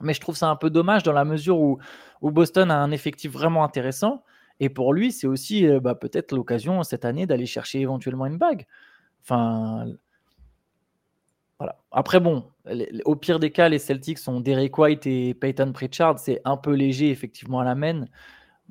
Mais 0.00 0.14
je 0.14 0.20
trouve 0.20 0.36
ça 0.36 0.48
un 0.48 0.56
peu 0.56 0.70
dommage 0.70 1.04
dans 1.04 1.12
la 1.12 1.24
mesure 1.24 1.60
où, 1.60 1.78
où 2.22 2.30
Boston 2.32 2.70
a 2.70 2.78
un 2.78 2.90
effectif 2.90 3.30
vraiment 3.30 3.62
intéressant. 3.62 4.24
Et 4.58 4.68
pour 4.68 4.92
lui, 4.92 5.12
c'est 5.12 5.26
aussi 5.26 5.66
euh, 5.66 5.78
bah, 5.78 5.94
peut-être 5.94 6.32
l'occasion 6.32 6.82
cette 6.82 7.04
année 7.04 7.26
d'aller 7.26 7.46
chercher 7.46 7.80
éventuellement 7.80 8.26
une 8.26 8.38
bague. 8.38 8.66
Enfin, 9.22 9.86
après, 11.92 12.20
bon, 12.20 12.44
au 13.04 13.16
pire 13.16 13.38
des 13.38 13.50
cas, 13.50 13.68
les 13.68 13.78
Celtics 13.78 14.18
sont 14.18 14.40
Derek 14.40 14.76
White 14.78 15.06
et 15.06 15.34
Peyton 15.34 15.72
Pritchard. 15.72 16.18
C'est 16.18 16.40
un 16.44 16.56
peu 16.56 16.72
léger, 16.72 17.10
effectivement, 17.10 17.60
à 17.60 17.64
la 17.64 17.74
main. 17.74 18.04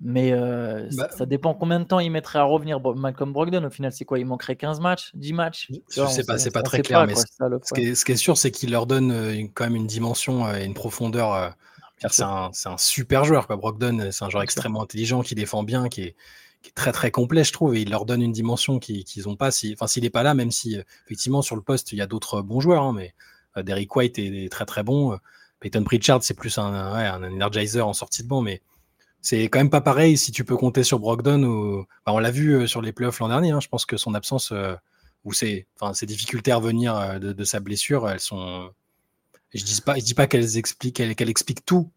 Mais 0.02 0.32
euh, 0.32 0.88
bah, 0.94 1.10
ça, 1.12 1.26
dépend 1.26 1.54
combien 1.54 1.80
de 1.82 1.84
temps 1.84 2.00
il 2.00 2.10
mettrait 2.10 2.40
à 2.40 2.44
revenir 2.44 2.80
Malcolm 2.96 3.34
Brogdon. 3.34 3.66
Au 3.66 3.70
final, 3.70 3.92
c'est 3.92 4.06
quoi? 4.06 4.18
Il 4.18 4.26
manquerait 4.26 4.56
15 4.56 4.80
matchs? 4.80 5.12
10 5.16 5.34
matchs? 5.34 5.70
Je 5.90 6.06
sais 6.06 6.24
pas, 6.24 6.38
c'est 6.38 6.52
pas 6.52 6.64
très 6.64 6.82
clair. 6.82 7.06
mais 7.06 7.16
ce, 7.16 8.06
qui 8.06 8.12
est, 8.14 8.16
sûr, 8.16 8.38
c'est 8.38 8.52
qu'il 8.52 8.72
leur 8.72 8.86
donne 8.86 9.12
euh, 9.12 9.44
quand 9.54 9.66
même 9.66 9.76
une 9.76 9.88
dimension 9.88 10.46
euh, 10.46 10.56
et 10.56 10.64
une 10.64 10.74
profondeur. 10.74 11.54
c'est 12.10 12.24
un, 12.24 12.50
un, 12.66 12.78
super 12.78 13.26
joueur. 13.26 13.46
Quoi. 13.46 13.58
Brogdon, 13.58 14.10
c'est 14.12 14.24
un 14.24 14.30
joueur 14.30 14.44
extrêmement 14.44 14.84
intelligent 14.84 15.22
qui 15.22 15.36
défend 15.36 15.64
bien, 15.64 15.90
qui 15.90 16.04
est, 16.04 16.16
qui 16.62 16.70
est 16.70 16.74
très 16.74 16.92
très 16.92 17.12
complet, 17.12 17.44
je 17.44 17.54
trouve, 17.54 17.76
et 17.76 17.82
il 17.82 17.90
leur 17.90 18.06
donne 18.06 18.22
une 18.22 18.32
dimension 18.32 18.80
qu'ils 18.80 19.06
n'ont 19.26 19.36
pas. 19.36 19.52
Si, 19.52 19.74
enfin, 19.74 19.88
s'il 19.88 20.04
n'est 20.04 20.10
pas 20.10 20.24
là, 20.24 20.34
même 20.34 20.52
si 20.52 20.78
effectivement 21.06 21.42
sur 21.42 21.56
le 21.56 21.62
poste 21.62 21.92
il 21.92 21.98
y 21.98 22.02
a 22.02 22.08
d'autres 22.08 22.42
bons 22.42 22.60
joueurs, 22.60 22.84
hein, 22.84 22.94
mais 22.94 23.14
euh, 23.58 23.64
Derrick 23.64 23.96
White 23.96 24.20
est, 24.20 24.52
très 24.52 24.66
très 24.66 24.84
bon. 24.84 25.18
Peyton 25.60 25.84
Pritchard, 25.84 26.24
c'est 26.24 26.34
plus 26.34 26.58
un, 26.58 26.74
un 26.74 27.24
energizer 27.24 27.88
en 27.88 27.94
sortie 27.94 28.24
de 28.24 28.28
banc, 28.28 28.42
mais 28.42 28.62
c'est 29.22 29.44
quand 29.44 29.60
même 29.60 29.70
pas 29.70 29.82
pareil 29.82 30.18
si 30.18 30.32
tu 30.32 30.46
peux 30.46 30.56
compter 30.56 30.84
sur 30.84 31.00
Brogdon. 31.00 31.44
Ou... 31.44 31.86
Bah, 32.06 32.14
on 32.14 32.20
l'a 32.20 32.32
vu 32.32 32.54
euh, 32.54 32.68
sur 32.68 32.82
les 32.82 32.94
playoffs 32.94 33.20
l'an 33.20 33.28
dernier. 33.30 33.52
Hein, 33.52 33.60
je 33.60 33.68
pense 33.68 33.86
que 33.86 33.98
son 33.98 34.14
absence 34.14 34.52
euh, 34.52 34.76
ou 35.26 35.34
ses, 35.34 35.68
ses 35.94 36.06
difficultés 36.06 36.52
à 36.52 36.58
revenir 36.58 37.20
de, 37.20 37.44
sa 37.44 37.60
blessure, 37.60 38.10
elles 38.10 38.22
sont. 38.22 38.72
Je 39.54 39.64
dis 39.64 39.82
pas, 39.82 39.96
dis 39.96 40.14
pas 40.14 40.28
qu'elles 40.28 40.58
expliquent, 40.58 41.16
qu'elles 41.16 41.30
expliquent 41.30 41.66
tout, 41.66 41.92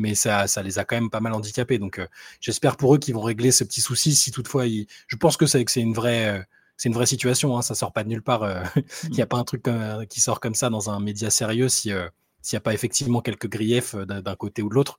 mais 0.00 0.14
ça, 0.14 0.46
ça 0.46 0.62
les 0.62 0.78
a 0.78 0.84
quand 0.84 0.96
même 0.96 1.10
pas 1.10 1.20
mal 1.20 1.32
handicapés. 1.34 1.78
Donc 1.78 1.98
euh, 1.98 2.06
j'espère 2.40 2.76
pour 2.76 2.94
eux 2.94 2.98
qu'ils 2.98 3.14
vont 3.14 3.22
régler 3.22 3.52
ce 3.52 3.64
petit 3.64 3.80
souci 3.80 4.14
si 4.14 4.32
toutefois 4.32 4.64
je 4.66 5.16
pense 5.16 5.36
que 5.36 5.46
c'est 5.46 5.64
une 5.76 5.94
vraie 5.94 6.38
euh, 6.38 6.42
c'est 6.76 6.88
une 6.88 6.94
vraie 6.94 7.06
situation, 7.06 7.58
hein, 7.58 7.62
ça 7.62 7.74
sort 7.74 7.92
pas 7.92 8.02
de 8.04 8.08
nulle 8.08 8.22
part. 8.22 8.42
Euh, 8.42 8.62
il 9.04 9.10
n'y 9.10 9.22
a 9.22 9.26
pas 9.26 9.36
un 9.36 9.44
truc 9.44 9.66
qui 10.08 10.20
sort 10.20 10.40
comme 10.40 10.54
ça 10.54 10.70
dans 10.70 10.90
un 10.90 10.98
média 10.98 11.30
sérieux 11.30 11.68
si 11.68 11.92
s'il 12.42 12.56
n'y 12.56 12.58
a 12.58 12.60
pas 12.60 12.74
effectivement 12.74 13.20
quelques 13.20 13.48
griefs 13.48 13.94
d'un 13.94 14.34
côté 14.34 14.62
ou 14.62 14.70
de 14.70 14.74
l'autre. 14.74 14.98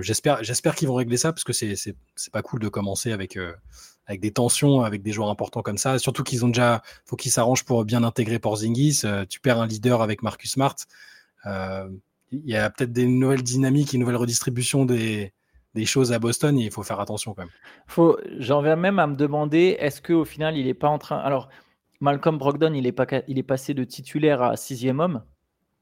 j'espère 0.00 0.44
j'espère 0.44 0.74
qu'ils 0.74 0.88
vont 0.88 0.94
régler 0.94 1.16
ça 1.16 1.32
parce 1.32 1.44
que 1.44 1.54
c'est 1.54 1.74
c'est 1.76 2.32
pas 2.32 2.42
cool 2.42 2.60
de 2.60 2.68
commencer 2.68 3.12
avec 3.12 3.38
avec 4.06 4.20
des 4.20 4.32
tensions 4.32 4.82
avec 4.82 5.02
des 5.02 5.12
joueurs 5.12 5.30
importants 5.30 5.62
comme 5.62 5.78
ça. 5.78 5.98
Surtout 5.98 6.24
qu'ils 6.24 6.44
ont 6.44 6.48
déjà 6.48 6.82
faut 7.06 7.16
qu'ils 7.16 7.32
s'arrangent 7.32 7.64
pour 7.64 7.84
bien 7.86 8.04
intégrer 8.04 8.38
Porzingis. 8.38 9.02
tu 9.30 9.40
perds 9.40 9.60
un 9.60 9.66
leader 9.66 10.02
avec 10.02 10.22
Marcus 10.22 10.52
Smart 10.52 10.76
il 12.32 12.50
y 12.50 12.56
a 12.56 12.70
peut-être 12.70 12.92
des 12.92 13.06
nouvelles 13.06 13.42
dynamiques, 13.42 13.92
une 13.92 14.00
nouvelle 14.00 14.16
redistribution 14.16 14.84
des, 14.84 15.32
choses 15.84 16.12
à 16.12 16.18
Boston 16.18 16.58
et 16.58 16.64
il 16.64 16.70
faut 16.70 16.82
faire 16.82 17.00
attention 17.00 17.34
quand 17.34 17.42
même. 17.42 18.18
J'en 18.38 18.62
viens 18.62 18.76
même 18.76 18.98
à 18.98 19.06
me 19.06 19.16
demander 19.16 19.76
est-ce 19.78 20.00
qu'au 20.02 20.24
final 20.24 20.56
il 20.56 20.66
n'est 20.66 20.74
pas 20.74 20.88
en 20.88 20.98
train. 20.98 21.18
Alors, 21.18 21.48
Malcolm 22.00 22.38
Brogdon, 22.38 22.72
il 22.74 22.86
est, 22.86 22.92
pas, 22.92 23.06
il 23.28 23.38
est 23.38 23.44
passé 23.44 23.74
de 23.74 23.84
titulaire 23.84 24.42
à 24.42 24.56
sixième 24.56 24.98
homme. 24.98 25.22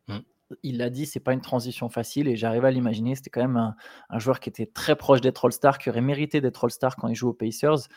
Hmm. 0.07 0.19
Il 0.63 0.79
l'a 0.79 0.91
dit, 0.91 1.07
c'est 1.07 1.21
pas 1.21 1.33
une 1.33 1.41
transition 1.41 1.89
facile 1.89 2.29
et 2.29 2.37
j'arrive 2.37 2.65
à 2.65 2.71
l'imaginer. 2.71 3.15
C'était 3.15 3.31
quand 3.31 3.41
même 3.41 3.57
un, 3.57 3.75
un, 4.11 4.19
joueur 4.19 4.39
qui 4.39 4.51
était 4.51 4.67
très 4.67 4.97
proche 4.97 5.23
d'être 5.23 5.47
All-Star, 5.47 5.79
qui 5.79 5.89
aurait 5.89 6.03
mérité 6.03 6.41
d'être 6.41 6.65
All-Star 6.65 6.97
quand 6.97 7.09
il 7.09 7.15
joue 7.15 7.29
aux 7.29 7.35
Pacers. 7.35 7.89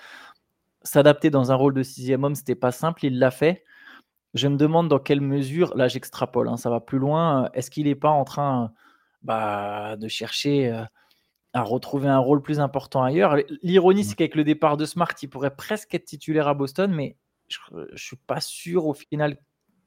S'adapter 0.83 1.31
dans 1.31 1.51
un 1.51 1.55
rôle 1.55 1.73
de 1.73 1.83
sixième 1.83 2.23
homme, 2.23 2.35
c'était 2.35 2.55
pas 2.55 2.71
simple. 2.71 3.05
Il 3.05 3.19
l'a 3.19 3.31
fait. 3.31 3.63
Je 4.33 4.47
me 4.47 4.57
demande 4.57 4.87
dans 4.87 4.99
quelle 4.99 5.21
mesure, 5.21 5.75
là 5.75 5.87
j'extrapole, 5.87 6.47
hein, 6.47 6.57
ça 6.57 6.69
va 6.69 6.79
plus 6.79 6.97
loin, 6.97 7.49
est-ce 7.53 7.69
qu'il 7.69 7.85
n'est 7.85 7.95
pas 7.95 8.09
en 8.09 8.23
train 8.23 8.73
bah, 9.21 9.95
de 9.97 10.07
chercher 10.07 10.85
à 11.53 11.61
retrouver 11.61 12.09
un 12.09 12.17
rôle 12.17 12.41
plus 12.41 12.59
important 12.59 13.03
ailleurs? 13.03 13.37
L'ironie, 13.61 14.03
c'est 14.03 14.15
qu'avec 14.15 14.35
le 14.35 14.43
départ 14.43 14.77
de 14.77 14.85
Smart, 14.85 15.13
il 15.21 15.29
pourrait 15.29 15.55
presque 15.55 15.93
être 15.93 16.05
titulaire 16.05 16.47
à 16.47 16.55
Boston, 16.55 16.91
mais 16.91 17.15
je 17.47 17.59
ne 17.73 17.97
suis 17.97 18.17
pas 18.17 18.41
sûr 18.41 18.87
au 18.87 18.93
final 18.93 19.37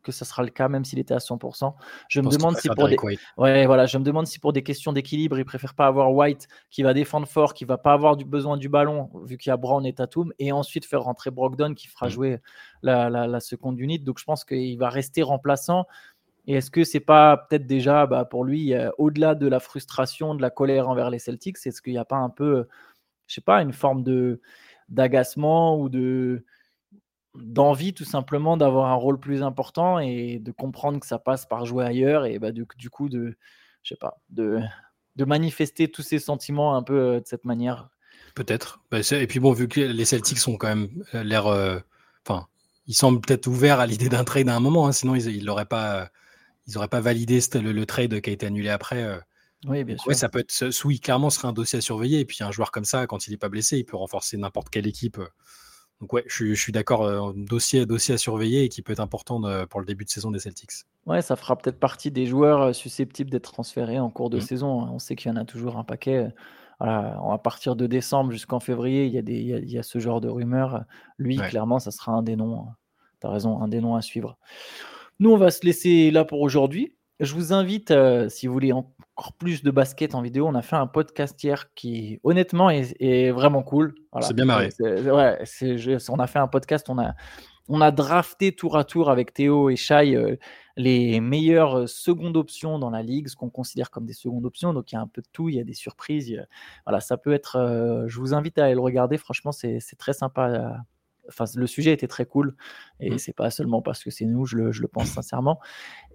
que 0.07 0.13
ça 0.13 0.25
sera 0.25 0.45
le 0.45 0.51
cas, 0.51 0.69
même 0.69 0.85
s'il 0.85 1.01
était 1.01 1.15
à 1.15 1.19
100%. 1.19 1.75
Je, 2.09 2.21
me 2.21 2.31
demande 2.31 2.57
si 2.57 2.69
pour 2.69 2.89
des... 2.89 2.97
ouais, 3.37 3.67
voilà, 3.67 3.87
je 3.87 3.99
me 3.99 4.05
demande 4.05 4.27
si 4.27 4.39
pour 4.39 4.53
des 4.53 4.63
questions 4.63 4.93
d'équilibre, 4.93 5.39
il 5.39 5.45
préfère 5.45 5.75
pas 5.75 5.87
avoir 5.89 6.15
White 6.15 6.47
qui 6.71 6.85
va 6.85 6.95
défendre 6.95 7.27
fort, 7.27 7.53
qui 7.53 7.65
va 7.65 7.77
pas 7.77 7.93
avoir 7.93 8.17
du 8.17 8.25
besoin 8.25 8.57
du 8.57 8.69
ballon, 8.69 9.11
vu 9.25 9.37
qu'il 9.37 9.51
y 9.51 9.53
a 9.53 9.57
Brown 9.57 9.85
et 9.85 9.93
Tatum, 9.93 10.33
et 10.39 10.53
ensuite 10.53 10.85
faire 10.85 11.03
rentrer 11.03 11.33
Brogdon 11.33 11.75
qui 11.75 11.89
fera 11.89 12.07
mm. 12.07 12.11
jouer 12.11 12.41
la, 12.83 13.11
la, 13.11 13.41
seconde 13.41 13.79
unit. 13.81 13.99
Donc 13.99 14.19
je 14.19 14.25
pense 14.25 14.45
qu'il 14.45 14.79
va 14.79 14.89
rester 14.89 15.23
remplaçant. 15.23 15.87
Et 16.47 16.55
est-ce 16.55 16.71
que 16.71 16.85
c'est 16.85 17.01
pas 17.01 17.37
peut-être 17.37 17.67
déjà 17.67 18.07
bah, 18.07 18.25
pour 18.25 18.45
lui, 18.45 18.73
au-delà 18.99 19.35
de 19.35 19.49
la 19.49 19.59
frustration, 19.59 20.37
de 20.37 20.43
la 20.43 20.51
colère 20.51 20.89
envers 20.89 21.11
les 21.11 21.19
Celtics, 21.19 21.57
est-ce 21.65 21.83
qu'il 21.83 21.93
n'y 21.93 21.99
a 21.99 22.05
pas 22.05 22.19
un 22.19 22.31
peu, 22.31 22.69
je 23.27 23.35
sais 23.35 23.41
pas, 23.41 23.61
une 23.63 23.73
forme 23.73 24.05
de 24.05 24.41
d'agacement 24.89 25.81
ou 25.81 25.89
de 25.89 26.45
d'envie 27.41 27.95
tout 27.95 28.05
simplement 28.05 28.57
d'avoir 28.57 28.91
un 28.91 28.95
rôle 28.95 29.19
plus 29.19 29.43
important 29.43 29.99
et 29.99 30.39
de 30.39 30.53
comprendre 30.53 31.01
que 31.01 31.07
ça 31.07 31.19
passe 31.19 31.47
par 31.47 31.67
jouer 31.67 31.85
ailleurs 31.85 32.27
et 32.27 32.39
bah, 32.39 32.53
du, 32.53 32.67
du 32.77 32.91
coup 32.91 33.09
de, 33.09 33.37
je 33.83 33.91
sais 33.91 33.99
pas, 33.99 34.19
de, 34.31 34.61
de 35.17 35.25
manifester 35.25 35.89
tous 35.89 36.03
ces 36.03 36.19
sentiments 36.19 36.77
un 36.77 36.83
peu 36.83 36.99
euh, 36.99 37.21
de 37.21 37.27
cette 37.27 37.45
manière. 37.45 37.89
Peut-être. 38.35 38.81
Bah, 38.91 38.99
et 39.13 39.27
puis 39.27 39.41
bon, 39.41 39.53
vu 39.53 39.69
que 39.69 39.81
les 39.81 40.05
Celtics 40.05 40.39
sont 40.39 40.57
quand 40.57 40.69
même 40.69 40.89
euh, 41.15 41.23
l'air, 41.23 41.47
euh, 41.47 41.79
enfin, 42.27 42.47
ils 42.87 42.95
semblent 42.95 43.21
peut-être 43.21 43.47
ouverts 43.47 43.81
à 43.81 43.87
l'idée 43.87 44.09
d'un 44.09 44.25
trade 44.25 44.49
à 44.49 44.55
un 44.55 44.61
moment, 44.61 44.87
hein, 44.87 44.93
sinon 44.93 45.15
ils 45.15 45.45
n'auraient 45.45 45.67
pas, 45.67 46.11
ils 46.67 46.77
auraient 46.77 46.89
pas 46.89 47.01
validé 47.01 47.41
le, 47.55 47.73
le, 47.73 47.87
trade 47.87 48.21
qui 48.21 48.31
a 48.31 48.33
été 48.33 48.47
annulé 48.47 48.69
après. 48.69 49.21
Oui, 49.65 49.85
bien 49.85 49.97
sûr. 49.97 50.15
ça 50.15 50.29
peut 50.29 50.41
être, 50.41 50.85
oui, 50.85 51.01
clairement, 51.01 51.31
ce 51.31 51.39
serait 51.39 51.49
un 51.49 51.53
dossier 51.53 51.79
à 51.79 51.83
surveiller. 51.83 52.21
Et 52.21 52.25
puis 52.25 52.45
un 52.45 52.53
joueur 52.53 52.71
comme 52.71 52.85
ça, 52.85 53.07
quand 53.07 53.27
il 53.27 53.31
n'est 53.31 53.39
pas 53.39 53.49
blessé, 53.49 53.79
il 53.79 53.85
peut 53.85 53.97
renforcer 53.97 54.37
n'importe 54.37 54.69
quelle 54.69 54.87
équipe 54.87 55.19
donc 56.01 56.13
ouais, 56.13 56.25
je, 56.27 56.53
suis 56.53 56.73
d'accord, 56.73 57.05
euh, 57.05 57.33
dossier, 57.35 57.87
dossier 57.87 58.15
à 58.15 58.19
surveiller 58.19 58.65
et 58.65 58.69
qui 58.69 58.83
peut 58.83 58.93
être 58.93 59.01
important 59.01 59.41
pour 59.67 59.81
le 59.81 59.87
début 59.87 60.05
de 60.05 60.11
saison 60.11 60.31
des 60.31 60.39
Celtics. 60.39 60.85
Ouais, 61.07 61.23
ça 61.23 61.37
fera 61.37 61.57
peut-être 61.57 61.81
partie 61.81 62.11
des 62.11 62.27
joueurs 62.27 62.61
euh, 62.61 62.73
susceptibles 62.73 63.31
d'être 63.31 63.51
transférés 63.53 63.99
en 63.99 64.11
cours 64.11 64.29
de 64.29 64.37
mmh. 64.37 64.43
saison. 64.43 64.83
Hein. 64.83 64.91
On 64.93 64.99
sait 64.99 65.17
qu'il 65.17 65.31
y 65.31 65.33
en 65.33 65.37
a 65.37 65.45
toujours 65.45 65.79
un 65.79 65.85
paquet. 65.85 66.29
Voilà, 66.79 67.19
à 67.33 67.39
partir 67.39 67.75
de 67.75 67.87
décembre 67.87 68.33
jusqu'en 68.33 68.61
février, 68.61 69.07
il 69.07 69.13
y, 69.15 69.17
a 69.17 69.23
des, 69.23 69.39
il, 69.39 69.71
y 69.71 69.79
a, 69.79 69.83
ce 69.83 69.99
genre 69.99 70.21
de 70.21 70.29
rumeurs. 70.29 70.85
Lui, 71.17 71.39
clairement, 71.39 71.79
ça 71.79 71.91
sera 71.91 72.13
un 72.13 72.23
des 72.23 72.37
noms. 72.37 72.61
Hein. 72.61 72.77
Tu 73.23 73.27
as 73.27 73.31
raison, 73.31 73.63
un 73.63 73.69
des 73.69 73.81
noms 73.81 73.97
à 73.97 74.03
suivre. 74.03 74.37
Nous, 75.19 75.31
on 75.31 75.39
va 75.39 75.51
se 75.51 75.65
laisser 75.65 76.11
là 76.11 76.27
pour 76.27 76.43
aujourd'hui. 76.43 76.95
Je 77.19 77.33
vous 77.35 77.55
invite, 77.55 77.93
euh, 77.93 78.29
si 78.29 78.47
vous 78.47 78.53
voulez 78.53 78.73
encore 78.73 79.33
plus 79.39 79.63
de 79.63 79.71
basket 79.71 80.15
en 80.15 80.21
vidéo, 80.21 80.47
on 80.47 80.55
a 80.55 80.61
fait 80.61 80.77
un 80.77 80.87
podcast 80.87 81.43
hier 81.43 81.73
qui, 81.75 82.21
honnêtement, 82.25 82.69
est, 82.69 83.31
vraiment 83.31 83.63
cool. 83.63 83.95
C'est 84.21 84.35
bien 84.35 84.45
marré. 84.45 84.69
Ouais, 84.81 85.39
on 86.11 86.19
a 86.19 86.27
fait 86.27 86.39
un 86.39 86.49
podcast, 86.49 86.91
on 86.91 86.99
a, 86.99 87.15
on 87.69 87.81
a 87.81 87.91
drafté 87.91 88.53
tour 88.53 88.77
à 88.77 88.85
tour 88.85 89.09
avec 89.09 89.33
Théo 89.33 89.71
et 89.71 89.77
Shai 89.77 90.15
euh, 90.15 90.37
les 90.77 91.21
meilleures 91.21 91.79
euh, 91.79 91.87
secondes 91.87 92.37
options 92.37 92.79
dans 92.79 92.91
la 92.91 93.03
ligue, 93.03 93.29
ce 93.29 93.37
qu'on 93.37 93.49
considère 93.49 93.91
comme 93.91 94.05
des 94.05 94.13
secondes 94.13 94.45
options. 94.45 94.75
Donc 94.75 94.93
il 94.93 94.97
y 94.97 94.99
a 94.99 95.01
un 95.01 95.09
peu 95.09 95.23
de 95.23 95.29
tout, 95.33 95.49
il 95.49 95.55
y 95.55 95.61
a 95.61 95.65
des 95.65 95.73
surprises. 95.73 96.45
voilà, 96.85 97.01
ça 97.01 97.17
peut 97.17 97.33
être. 97.33 98.05
je 98.07 98.21
vous 98.21 98.35
invite 98.35 98.59
à 98.59 98.67
aller 98.67 98.75
le 98.75 98.81
regarder. 98.81 99.17
Franchement, 99.17 99.53
c'est 99.53 99.81
très 99.99 100.13
sympa 100.13 100.85
enfin, 101.29 101.45
le 101.55 101.67
sujet 101.67 101.93
était 101.93 102.09
très 102.09 102.27
cool 102.27 102.57
et 103.01 103.11
mmh. 103.11 103.19
c'est 103.19 103.33
pas 103.33 103.51
seulement 103.51 103.83
parce 103.83 104.03
que 104.03 104.11
c'est 104.11 104.25
nous, 104.25 104.47
je 104.47 104.57
le, 104.57 104.89
pense 104.89 105.09
sincèrement. 105.09 105.61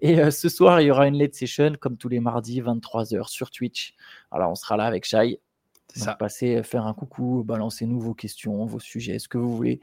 Et 0.00 0.20
euh, 0.20 0.30
ce 0.30 0.48
soir, 0.48 0.80
il 0.80 0.86
y 0.86 0.90
aura 0.90 1.06
une 1.06 1.18
late 1.18 1.34
session 1.34 1.72
comme 1.80 1.96
tous 1.96 2.08
les 2.08 2.20
mardis, 2.20 2.60
23h 2.60 3.28
sur 3.28 3.50
Twitch. 3.50 3.94
Alors, 4.30 4.50
on 4.50 4.54
sera 4.54 4.76
là 4.76 4.84
avec 4.84 5.04
Shai. 5.04 5.40
Ça. 5.94 6.14
Passez 6.14 6.56
euh, 6.56 6.62
faire 6.62 6.86
un 6.86 6.94
coucou, 6.94 7.44
balancez-nous 7.44 8.00
vos 8.00 8.14
questions, 8.14 8.64
vos 8.64 8.80
sujets, 8.80 9.18
ce 9.18 9.28
que 9.28 9.36
vous 9.36 9.54
voulez. 9.54 9.80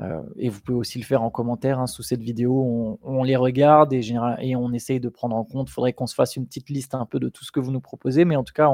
Euh, 0.00 0.20
et 0.36 0.50
vous 0.50 0.60
pouvez 0.60 0.76
aussi 0.76 0.98
le 0.98 1.04
faire 1.04 1.22
en 1.22 1.30
commentaire 1.30 1.80
hein, 1.80 1.86
sous 1.86 2.02
cette 2.02 2.20
vidéo. 2.20 2.98
On, 3.02 3.22
les 3.22 3.36
regarde 3.36 3.92
et, 3.92 4.02
et, 4.40 4.56
on 4.56 4.72
essaye 4.72 5.00
de 5.00 5.08
prendre 5.08 5.34
en 5.34 5.44
compte. 5.44 5.68
Il 5.70 5.72
faudrait 5.72 5.94
qu'on 5.94 6.06
se 6.06 6.14
fasse 6.14 6.36
une 6.36 6.46
petite 6.46 6.68
liste 6.68 6.94
un 6.94 7.06
peu 7.06 7.18
de 7.18 7.28
tout 7.28 7.44
ce 7.44 7.52
que 7.52 7.60
vous 7.60 7.70
nous 7.70 7.80
proposez. 7.80 8.24
Mais 8.24 8.36
en 8.36 8.44
tout 8.44 8.52
cas, 8.52 8.68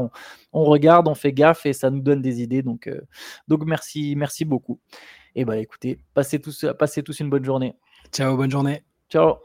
on, 0.53 0.65
regarde, 0.65 1.07
on 1.07 1.15
fait 1.15 1.33
gaffe 1.33 1.67
et 1.67 1.73
ça 1.73 1.91
nous 1.91 2.01
donne 2.01 2.21
des 2.21 2.43
idées. 2.43 2.63
Donc, 2.63 2.91
donc 3.47 3.65
merci, 3.65 4.15
merci 4.17 4.45
beaucoup. 4.45 4.81
Et 5.35 5.45
bah 5.45 5.59
écoutez, 5.59 5.99
passez 6.15 6.41
tous, 6.41 6.67
passez 6.79 7.03
tous 7.03 7.21
une 7.21 7.31
bonne 7.31 7.45
journée. 7.45 7.75
Ciao, 8.13 8.37
bonne 8.37 8.51
journée. 8.51 8.83
Ciao. 9.09 9.37